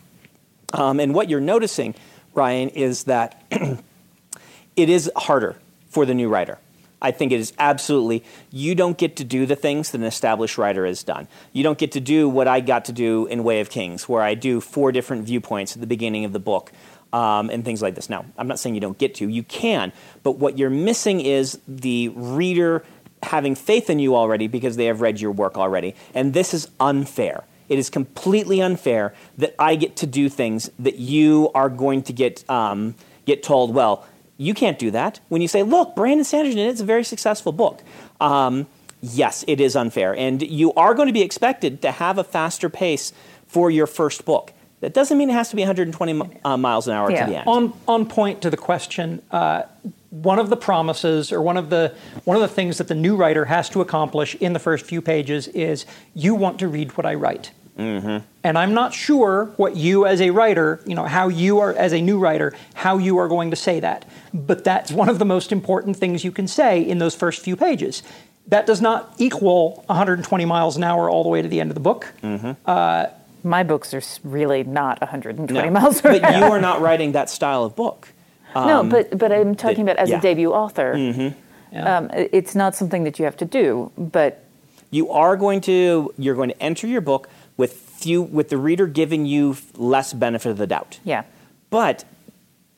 Um, 0.73 1.01
and 1.01 1.15
what 1.15 1.29
you're 1.29 1.41
noticing, 1.41 1.95
Ryan, 2.35 2.69
is 2.69 3.05
that 3.05 3.43
it 4.77 4.89
is 4.89 5.11
harder 5.17 5.57
for 5.89 6.07
the 6.07 6.15
new 6.15 6.29
writer. 6.29 6.59
I 7.03 7.11
think 7.11 7.33
it 7.33 7.41
is 7.41 7.53
absolutely, 7.59 8.25
you 8.51 8.75
don't 8.75 8.99
get 8.99 9.17
to 9.17 9.25
do 9.25 9.47
the 9.47 9.57
things 9.57 9.91
that 9.91 10.01
an 10.01 10.07
established 10.07 10.59
writer 10.59 10.85
has 10.87 11.03
done. 11.03 11.29
You 11.53 11.63
don't 11.63 11.79
get 11.79 11.93
to 11.93 12.01
do 12.01 12.29
what 12.29 12.47
I 12.47 12.61
got 12.61 12.85
to 12.87 12.93
do 12.93 13.27
in 13.27 13.43
Way 13.43 13.61
of 13.61 13.71
Kings, 13.71 14.09
where 14.09 14.23
I 14.23 14.35
do 14.35 14.61
four 14.61 14.93
different 14.93 15.25
viewpoints 15.25 15.75
at 15.75 15.81
the 15.81 15.87
beginning 15.87 16.25
of 16.25 16.33
the 16.33 16.41
book 16.41 16.73
um, 17.13 17.51
and 17.51 17.65
things 17.65 17.83
like 17.83 17.95
this. 17.95 18.11
Now, 18.11 18.25
I'm 18.37 18.49
not 18.49 18.59
saying 18.59 18.75
you 18.75 18.81
don't 18.81 18.99
get 18.99 19.15
to, 19.17 19.29
you 19.29 19.43
can, 19.43 19.93
but 20.23 20.33
what 20.33 20.59
you're 20.59 20.71
missing 20.71 21.21
is 21.21 21.59
the 21.67 22.09
reader 22.09 22.85
having 23.23 23.55
faith 23.55 23.91
in 23.91 23.99
you 23.99 24.17
already 24.17 24.47
because 24.47 24.77
they 24.77 24.87
have 24.87 25.01
read 25.01 25.21
your 25.21 25.33
work 25.33 25.57
already. 25.59 25.95
And 26.15 26.33
this 26.33 26.55
is 26.55 26.69
unfair. 26.79 27.45
It 27.69 27.79
is 27.79 27.89
completely 27.89 28.61
unfair 28.61 29.15
that 29.39 29.55
I 29.59 29.77
get 29.77 29.97
to 29.97 30.07
do 30.07 30.29
things 30.29 30.71
that 30.79 30.97
you 30.97 31.51
are 31.55 31.69
going 31.69 32.03
to 32.05 32.13
get 32.13 32.49
um, 32.51 32.97
get 33.27 33.43
told. 33.43 33.75
Well, 33.75 34.05
you 34.41 34.55
can't 34.55 34.79
do 34.79 34.91
that. 34.91 35.21
When 35.29 35.43
you 35.43 35.49
say, 35.49 35.63
"Look, 35.63 35.95
Brandon 35.95 36.25
Sanderson, 36.25 36.61
it's 36.61 36.81
a 36.81 36.85
very 36.85 37.05
successful 37.05 37.53
book." 37.53 37.83
Um, 38.21 38.67
yes, 39.03 39.45
it 39.47 39.61
is 39.61 39.77
unfair, 39.77 40.17
and 40.17 40.41
you 40.43 40.73
are 40.75 40.95
going 40.95 41.09
to 41.09 41.13
be 41.13 41.21
expected 41.23 41.83
to 41.83 41.91
have 41.91 42.17
a 42.19 42.25
faster 42.25 42.69
pace 42.71 43.13
for 43.47 43.71
your 43.71 43.87
first 43.87 44.25
book. 44.25 44.53
That 44.81 44.95
doesn't 44.95 45.19
mean 45.19 45.29
it 45.29 45.35
has 45.35 45.51
to 45.51 45.57
be 45.57 45.63
120 45.63 46.41
uh, 46.43 46.57
miles 46.57 46.89
an 46.89 46.95
hour 46.95 47.11
Yeah. 47.11 47.27
to 47.27 47.31
the 47.31 47.39
end. 47.39 47.47
On 47.49 47.73
on 47.87 48.07
point 48.07 48.41
to 48.41 48.49
the 48.51 48.57
question, 48.57 49.21
uh, 49.31 49.65
one 50.09 50.39
of 50.39 50.49
the 50.49 50.57
promises 50.57 51.31
or 51.33 51.43
one 51.43 51.59
of 51.59 51.69
the 51.69 51.93
one 52.25 52.35
of 52.37 52.41
the 52.41 52.49
things 52.49 52.79
that 52.79 52.89
the 52.89 52.95
new 52.95 53.15
writer 53.17 53.45
has 53.45 53.69
to 53.71 53.81
accomplish 53.83 54.35
in 54.37 54.55
the 54.55 54.59
first 54.59 54.87
few 54.87 55.03
pages 55.03 55.49
is 55.49 55.85
you 56.15 56.35
want 56.35 56.59
to 56.61 56.67
read 56.67 56.97
what 56.97 57.05
I 57.05 57.15
write. 57.15 57.51
Mm-hmm. 57.79 58.25
And 58.45 58.59
I'm 58.59 58.75
not 58.75 58.93
sure 58.95 59.47
what 59.57 59.77
you 59.77 60.07
as 60.07 60.21
a 60.21 60.31
writer, 60.31 60.81
you 60.87 60.95
know, 60.95 61.05
how 61.05 61.29
you 61.29 61.59
are 61.61 61.73
as 61.73 61.93
a 61.93 62.01
new 62.01 62.19
writer, 62.19 62.55
how 62.75 62.99
you 62.99 63.19
are 63.19 63.29
going 63.29 63.51
to 63.51 63.57
say 63.57 63.81
that. 63.81 64.05
But 64.33 64.65
that's 64.65 64.91
one 64.93 65.09
of 65.09 65.19
the 65.19 65.25
most 65.25 65.53
important 65.53 65.97
things 65.97 66.25
you 66.25 66.33
can 66.33 66.47
say 66.49 66.81
in 66.81 66.99
those 66.99 67.15
first 67.15 67.43
few 67.43 67.57
pages. 67.57 68.03
That 68.49 68.67
does 68.67 68.81
not 68.81 69.15
equal 69.19 69.85
120 69.87 70.45
miles 70.45 70.77
an 70.77 70.85
hour 70.85 71.09
all 71.09 71.23
the 71.23 71.29
way 71.29 71.43
to 71.43 71.49
the 71.49 71.61
end 71.61 71.71
of 71.71 71.75
the 71.75 71.81
book. 71.81 72.13
Mm-hmm. 72.23 72.53
Uh, 72.67 73.07
my 73.43 73.63
books 73.63 73.95
are 73.95 74.03
really 74.25 74.65
not 74.65 75.01
120 75.01 75.53
No. 75.53 75.71
miles 75.71 76.01
per 76.01 76.19
but 76.19 76.37
you 76.37 76.45
are 76.45 76.61
not 76.61 76.81
writing 76.81 77.13
that 77.13 77.31
style 77.31 77.65
of 77.65 77.75
book. 77.77 78.09
no, 78.55 78.81
um, 78.81 78.89
but 78.89 79.17
but 79.17 79.33
I'm 79.33 79.55
talking 79.55 79.85
that- 79.85 79.93
about 79.93 80.03
as 80.03 80.11
yeah. 80.11 80.19
a 80.19 80.21
debut 80.21 80.53
author. 80.53 80.95
Mm-hmm. 80.95 81.39
Yeah. 81.73 81.97
Um, 81.99 82.11
it's 82.13 82.57
not 82.57 82.75
something 82.75 83.05
that 83.05 83.19
you 83.19 83.25
have 83.25 83.37
to 83.37 83.45
do, 83.45 83.93
but 83.97 84.45
you 84.91 85.11
are 85.11 85.37
going 85.37 85.61
to 85.63 86.13
you're 86.19 86.35
going 86.35 86.49
to 86.51 86.61
enter 86.61 86.87
your 86.89 87.01
book 87.01 87.29
with 87.61 87.73
few 87.75 88.23
with 88.23 88.49
the 88.49 88.57
reader 88.57 88.87
giving 88.87 89.27
you 89.27 89.57
less 89.77 90.13
benefit 90.13 90.51
of 90.51 90.57
the 90.57 90.67
doubt. 90.67 90.99
yeah. 91.05 91.23
But 91.71 92.05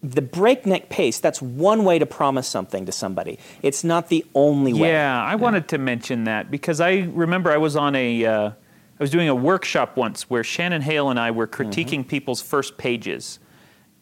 the 0.03 0.21
breakneck 0.21 0.89
pace, 0.91 1.21
that's 1.21 1.41
one 1.41 1.85
way 1.85 1.99
to 1.99 2.05
promise 2.07 2.49
something 2.49 2.85
to 2.87 2.93
somebody. 2.93 3.39
It's 3.63 3.85
not 3.85 4.09
the 4.09 4.27
only 4.35 4.73
way. 4.75 4.91
Yeah, 4.91 5.23
I 5.25 5.37
wanted 5.37 5.69
to 5.69 5.79
mention 5.79 6.25
that 6.25 6.51
because 6.51 6.81
I 6.81 7.09
remember 7.15 7.51
I 7.53 7.57
was 7.57 7.77
on 7.77 7.95
a, 7.95 8.25
uh, 8.27 8.51
I 8.51 9.01
was 9.01 9.11
doing 9.11 9.29
a 9.29 9.35
workshop 9.35 9.97
once 9.97 10.29
where 10.29 10.43
Shannon 10.45 10.83
Hale 10.83 11.09
and 11.09 11.19
I 11.21 11.31
were 11.31 11.47
critiquing 11.47 12.07
people's 12.07 12.43
first 12.43 12.77
pages, 12.77 13.39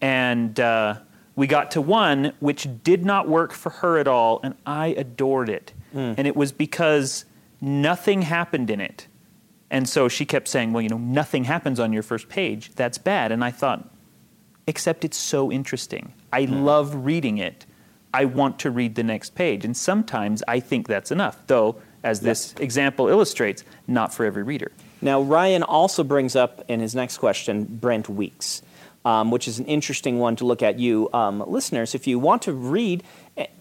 and 0.01 0.59
uh, 0.59 0.97
we 1.37 1.47
got 1.47 1.71
to 1.73 1.81
one 1.83 2.33
which 2.41 2.67
did 2.83 3.05
not 3.05 3.29
work 3.29 3.53
for 3.53 3.71
her 3.71 3.99
at 3.99 4.09
all, 4.09 4.41
and 4.43 4.55
I 4.65 4.89
adored 4.89 5.51
it, 5.51 5.75
and 5.93 6.27
it 6.27 6.35
was 6.35 6.51
because 6.51 7.27
nothing 7.61 8.23
happened 8.23 8.71
in 8.71 8.81
it, 8.81 9.07
and 9.71 9.89
so 9.89 10.09
she 10.09 10.25
kept 10.25 10.49
saying, 10.49 10.73
"Well, 10.73 10.83
you 10.83 10.89
know, 10.89 10.99
nothing 10.99 11.45
happens 11.45 11.81
on 11.81 11.93
your 11.93 12.03
first 12.03 12.29
page. 12.29 12.73
That's 12.75 12.99
bad," 12.99 13.33
and 13.33 13.45
I 13.45 13.51
thought, 13.51 13.89
except 14.67 15.05
it's 15.05 15.19
so 15.19 15.51
interesting. 15.51 16.13
I 16.33 16.45
love 16.45 17.05
reading 17.05 17.39
it. 17.39 17.67
I 18.13 18.25
want 18.25 18.59
to 18.61 18.71
read 18.71 18.95
the 18.95 19.03
next 19.03 19.35
page. 19.35 19.65
And 19.65 19.77
sometimes 19.77 20.43
I 20.49 20.61
think 20.61 20.89
that's 20.89 21.11
enough, 21.11 21.39
though, 21.47 21.77
as 22.03 22.21
this 22.21 22.55
example 22.59 23.09
illustrates, 23.09 23.65
not 23.87 24.13
for 24.13 24.25
every 24.25 24.43
reader. 24.43 24.73
Now, 25.01 25.21
Ryan 25.21 25.63
also 25.63 26.03
brings 26.03 26.35
up 26.35 26.65
in 26.69 26.81
his 26.81 26.95
next 26.95 27.19
question 27.19 27.65
Brent 27.65 28.09
Weeks, 28.09 28.63
um, 29.05 29.31
which 29.31 29.47
is 29.47 29.59
an 29.59 29.67
interesting 29.67 30.19
one 30.19 30.37
to 30.37 30.45
look 30.45 30.63
at. 30.63 30.79
You 30.79 31.09
um, 31.13 31.45
listeners, 31.47 31.95
if 31.95 32.07
you 32.07 32.19
want 32.19 32.43
to 32.43 32.53
read 32.53 33.03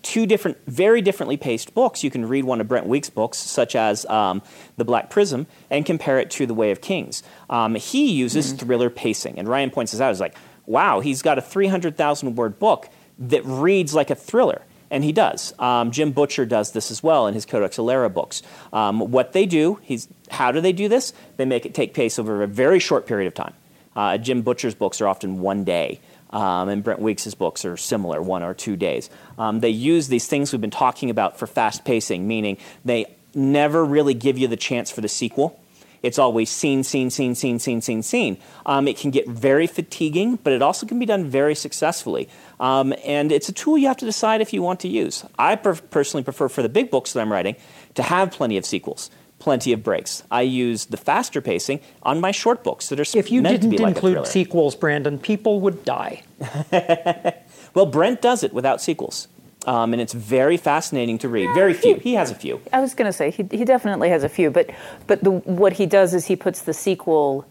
two 0.01 0.25
different, 0.25 0.57
very 0.67 1.01
differently 1.01 1.37
paced 1.37 1.73
books, 1.73 2.03
you 2.03 2.11
can 2.11 2.27
read 2.27 2.45
one 2.45 2.61
of 2.61 2.67
Brent 2.67 2.87
Weeks' 2.87 3.09
books, 3.09 3.37
such 3.37 3.75
as 3.75 4.05
um, 4.05 4.41
The 4.77 4.85
Black 4.85 5.09
Prism, 5.09 5.47
and 5.69 5.85
compare 5.85 6.19
it 6.19 6.31
to 6.31 6.45
The 6.45 6.53
Way 6.53 6.71
of 6.71 6.81
Kings. 6.81 7.23
Um, 7.49 7.75
he 7.75 8.11
uses 8.11 8.53
thriller 8.53 8.89
pacing, 8.89 9.39
and 9.39 9.47
Ryan 9.47 9.69
points 9.69 9.91
this 9.91 10.01
out. 10.01 10.09
He's 10.09 10.19
like, 10.19 10.37
wow, 10.65 10.99
he's 10.99 11.21
got 11.21 11.37
a 11.37 11.41
300,000 11.41 12.35
word 12.35 12.59
book 12.59 12.89
that 13.17 13.43
reads 13.45 13.93
like 13.93 14.09
a 14.09 14.15
thriller. 14.15 14.61
And 14.91 15.03
he 15.03 15.11
does. 15.11 15.53
Um, 15.59 15.91
Jim 15.91 16.11
Butcher 16.11 16.47
does 16.47 16.71
this 16.71 16.89
as 16.89 17.03
well 17.03 17.27
in 17.27 17.35
his 17.35 17.45
Codex 17.45 17.77
Alera 17.77 18.11
books. 18.11 18.41
Um, 18.73 19.11
what 19.11 19.33
they 19.33 19.45
do, 19.45 19.79
he's, 19.83 20.07
how 20.31 20.51
do 20.51 20.61
they 20.61 20.73
do 20.73 20.87
this? 20.87 21.13
They 21.37 21.45
make 21.45 21.67
it 21.67 21.75
take 21.75 21.93
place 21.93 22.17
over 22.17 22.41
a 22.41 22.47
very 22.47 22.79
short 22.79 23.05
period 23.05 23.27
of 23.27 23.35
time. 23.35 23.53
Uh, 23.95 24.17
Jim 24.17 24.41
Butcher's 24.41 24.73
books 24.73 25.01
are 25.01 25.07
often 25.07 25.41
one 25.41 25.63
day, 25.63 25.99
um, 26.29 26.69
and 26.69 26.83
Brent 26.83 27.01
Weeks' 27.01 27.33
books 27.33 27.65
are 27.65 27.77
similar, 27.77 28.21
one 28.21 28.43
or 28.43 28.53
two 28.53 28.75
days. 28.75 29.09
Um, 29.37 29.59
they 29.59 29.69
use 29.69 30.07
these 30.07 30.27
things 30.27 30.51
we've 30.51 30.61
been 30.61 30.69
talking 30.69 31.09
about 31.09 31.39
for 31.39 31.47
fast 31.47 31.85
pacing, 31.85 32.27
meaning 32.27 32.57
they 32.85 33.05
never 33.33 33.83
really 33.83 34.13
give 34.13 34.37
you 34.37 34.47
the 34.47 34.57
chance 34.57 34.91
for 34.91 35.01
the 35.01 35.07
sequel. 35.07 35.59
It's 36.01 36.17
always 36.17 36.49
scene, 36.49 36.83
scene, 36.83 37.09
scene, 37.09 37.35
scene, 37.35 37.59
scene, 37.59 37.81
scene, 37.81 38.03
scene. 38.03 38.37
Um, 38.65 38.87
it 38.87 38.97
can 38.97 39.11
get 39.11 39.27
very 39.27 39.67
fatiguing, 39.67 40.37
but 40.37 40.53
it 40.53 40.61
also 40.61 40.85
can 40.85 40.97
be 40.97 41.05
done 41.05 41.25
very 41.25 41.55
successfully. 41.55 42.29
Um, 42.59 42.93
and 43.03 43.31
it's 43.31 43.49
a 43.49 43.51
tool 43.51 43.77
you 43.77 43.87
have 43.87 43.97
to 43.97 44.05
decide 44.05 44.41
if 44.41 44.53
you 44.53 44.61
want 44.61 44.79
to 44.81 44.87
use. 44.87 45.25
I 45.37 45.55
per- 45.55 45.75
personally 45.75 46.23
prefer 46.23 46.47
for 46.47 46.61
the 46.61 46.69
big 46.69 46.89
books 46.89 47.13
that 47.13 47.21
I'm 47.21 47.31
writing 47.31 47.55
to 47.95 48.03
have 48.03 48.31
plenty 48.31 48.55
of 48.57 48.65
sequels, 48.65 49.11
plenty 49.39 49.71
of 49.73 49.83
breaks. 49.83 50.23
I 50.29 50.41
use 50.41 50.85
the 50.85 50.97
faster 50.97 51.41
pacing 51.41 51.79
on 52.03 52.19
my 52.21 52.31
short 52.31 52.63
books 52.63 52.89
that 52.89 52.99
are 52.99 53.03
s- 53.03 53.15
If 53.15 53.31
you 53.31 53.41
meant 53.41 53.61
didn't 53.61 53.77
be 53.77 53.83
include 53.83 54.13
thriller. 54.13 54.25
sequels, 54.25 54.75
Brandon, 54.75 55.17
people 55.17 55.59
would 55.61 55.83
die. 55.85 56.23
well, 57.73 57.85
Brent 57.85 58.21
does 58.21 58.43
it 58.43 58.53
without 58.53 58.81
sequels. 58.81 59.27
Um, 59.65 59.91
and 59.93 60.01
it's 60.01 60.13
very 60.13 60.55
fascinating 60.57 61.17
to 61.19 61.27
read. 61.29 61.53
Very 61.53 61.73
few. 61.73 61.95
He 61.97 62.13
has 62.13 62.31
a 62.31 62.35
few. 62.35 62.61
I 62.71 62.79
was 62.79 62.93
going 62.95 63.07
to 63.07 63.13
say 63.13 63.29
he, 63.29 63.45
he 63.51 63.65
definitely 63.65 64.09
has 64.09 64.23
a 64.23 64.29
few, 64.29 64.49
but 64.49 64.69
but 65.05 65.21
the, 65.23 65.31
what 65.31 65.73
he 65.73 65.85
does 65.85 66.13
is 66.13 66.25
he 66.27 66.35
puts 66.37 66.61
the 66.61 66.73
sequel 66.73 67.45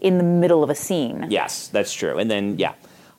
in 0.00 0.16
the 0.16 0.24
middle 0.24 0.62
of 0.64 0.70
a 0.70 0.74
scene. 0.74 1.26
Yes, 1.28 1.68
that's 1.68 1.92
true. 1.92 2.16
And 2.18 2.30
then, 2.30 2.58
yeah. 2.58 2.72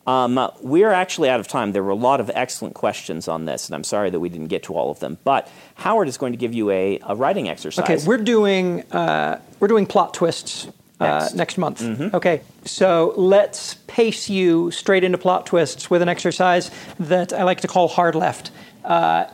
Um, 0.08 0.50
we're 0.62 0.92
actually 0.92 1.30
out 1.30 1.40
of 1.40 1.48
time. 1.48 1.74
There 1.74 1.84
were 1.84 1.92
a 1.92 1.96
lot 1.96 2.20
of 2.20 2.32
excellent 2.34 2.74
questions 2.74 3.28
on 3.28 3.46
this, 3.46 3.68
and 3.68 3.76
I'm 3.76 3.84
sorry 3.84 4.10
that 4.10 4.20
we 4.20 4.30
didn't 4.30 4.48
get 4.48 4.64
to 4.64 4.74
all 4.74 4.90
of 4.90 5.00
them. 5.00 5.18
But 5.24 5.50
Howard 5.76 6.08
is 6.08 6.18
going 6.18 6.34
to 6.34 6.38
give 6.38 6.54
you 6.54 6.72
a, 6.72 7.00
a 7.04 7.16
writing 7.16 7.50
exercise. 7.50 7.84
Okay, 7.84 8.08
we're 8.08 8.18
doing 8.18 8.82
uh, 8.92 9.40
we're 9.60 9.68
doing 9.68 9.86
plot 9.86 10.14
twists 10.14 10.68
uh, 11.00 11.20
Next. 11.20 11.36
next 11.36 11.58
month. 11.58 12.14
Okay, 12.14 12.42
so 12.66 13.14
let's 13.16 13.76
pace 13.88 14.30
you 14.30 14.72
straight 14.72 15.04
into 15.04 15.18
plot 15.18 15.46
twists 15.46 15.90
with 15.90 16.02
an 16.02 16.10
exercise 16.10 16.70
that 17.00 17.34
I 17.34 17.44
like 17.44 17.62
to 17.62 17.68
call 17.68 17.88
hard 17.88 18.16
left. 18.16 18.52
Uh, 18.84 19.26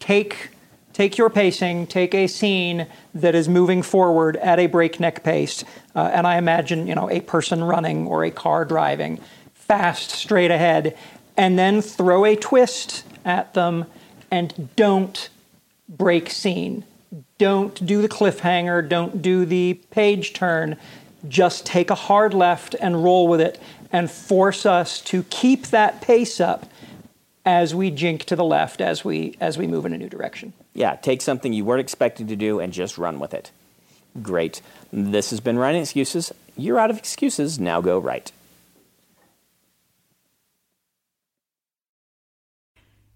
take 0.00 0.50
take 0.92 1.18
your 1.18 1.28
pacing, 1.28 1.86
take 1.86 2.14
a 2.14 2.26
scene 2.26 2.86
that 3.14 3.34
is 3.34 3.48
moving 3.48 3.82
forward 3.82 4.36
at 4.36 4.58
a 4.58 4.66
breakneck 4.66 5.22
pace, 5.22 5.62
uh, 5.94 6.10
and 6.12 6.26
I 6.26 6.38
imagine 6.38 6.86
you 6.86 6.94
know 6.94 7.10
a 7.10 7.20
person 7.20 7.62
running 7.62 8.06
or 8.06 8.24
a 8.24 8.30
car 8.30 8.64
driving 8.64 9.20
fast 9.66 10.10
straight 10.10 10.50
ahead, 10.50 10.96
and 11.36 11.58
then 11.58 11.82
throw 11.82 12.24
a 12.24 12.36
twist 12.36 13.04
at 13.24 13.54
them, 13.54 13.84
and 14.30 14.68
don't 14.76 15.28
break 15.88 16.30
scene. 16.30 16.84
Don't 17.38 17.84
do 17.84 18.02
the 18.02 18.08
cliffhanger, 18.08 18.88
don't 18.88 19.20
do 19.22 19.44
the 19.44 19.74
page 19.90 20.32
turn. 20.32 20.76
Just 21.28 21.66
take 21.66 21.90
a 21.90 21.94
hard 21.94 22.34
left 22.34 22.74
and 22.80 23.02
roll 23.02 23.28
with 23.28 23.40
it 23.40 23.60
and 23.92 24.10
force 24.10 24.66
us 24.66 25.00
to 25.00 25.22
keep 25.24 25.68
that 25.68 26.00
pace 26.00 26.40
up 26.40 26.66
as 27.44 27.74
we 27.74 27.90
jink 27.90 28.24
to 28.24 28.36
the 28.36 28.44
left 28.44 28.80
as 28.80 29.04
we 29.04 29.36
as 29.40 29.56
we 29.56 29.66
move 29.66 29.86
in 29.86 29.92
a 29.92 29.98
new 29.98 30.08
direction. 30.08 30.52
Yeah, 30.74 30.96
take 30.96 31.22
something 31.22 31.52
you 31.52 31.64
weren't 31.64 31.80
expecting 31.80 32.26
to 32.26 32.36
do 32.36 32.58
and 32.58 32.72
just 32.72 32.98
run 32.98 33.18
with 33.18 33.32
it. 33.32 33.50
Great. 34.22 34.60
This 34.92 35.30
has 35.30 35.40
been 35.40 35.58
Writing 35.58 35.82
Excuses. 35.82 36.32
You're 36.56 36.78
out 36.78 36.90
of 36.90 36.98
excuses. 36.98 37.58
Now 37.58 37.80
go 37.80 37.98
write. 37.98 38.32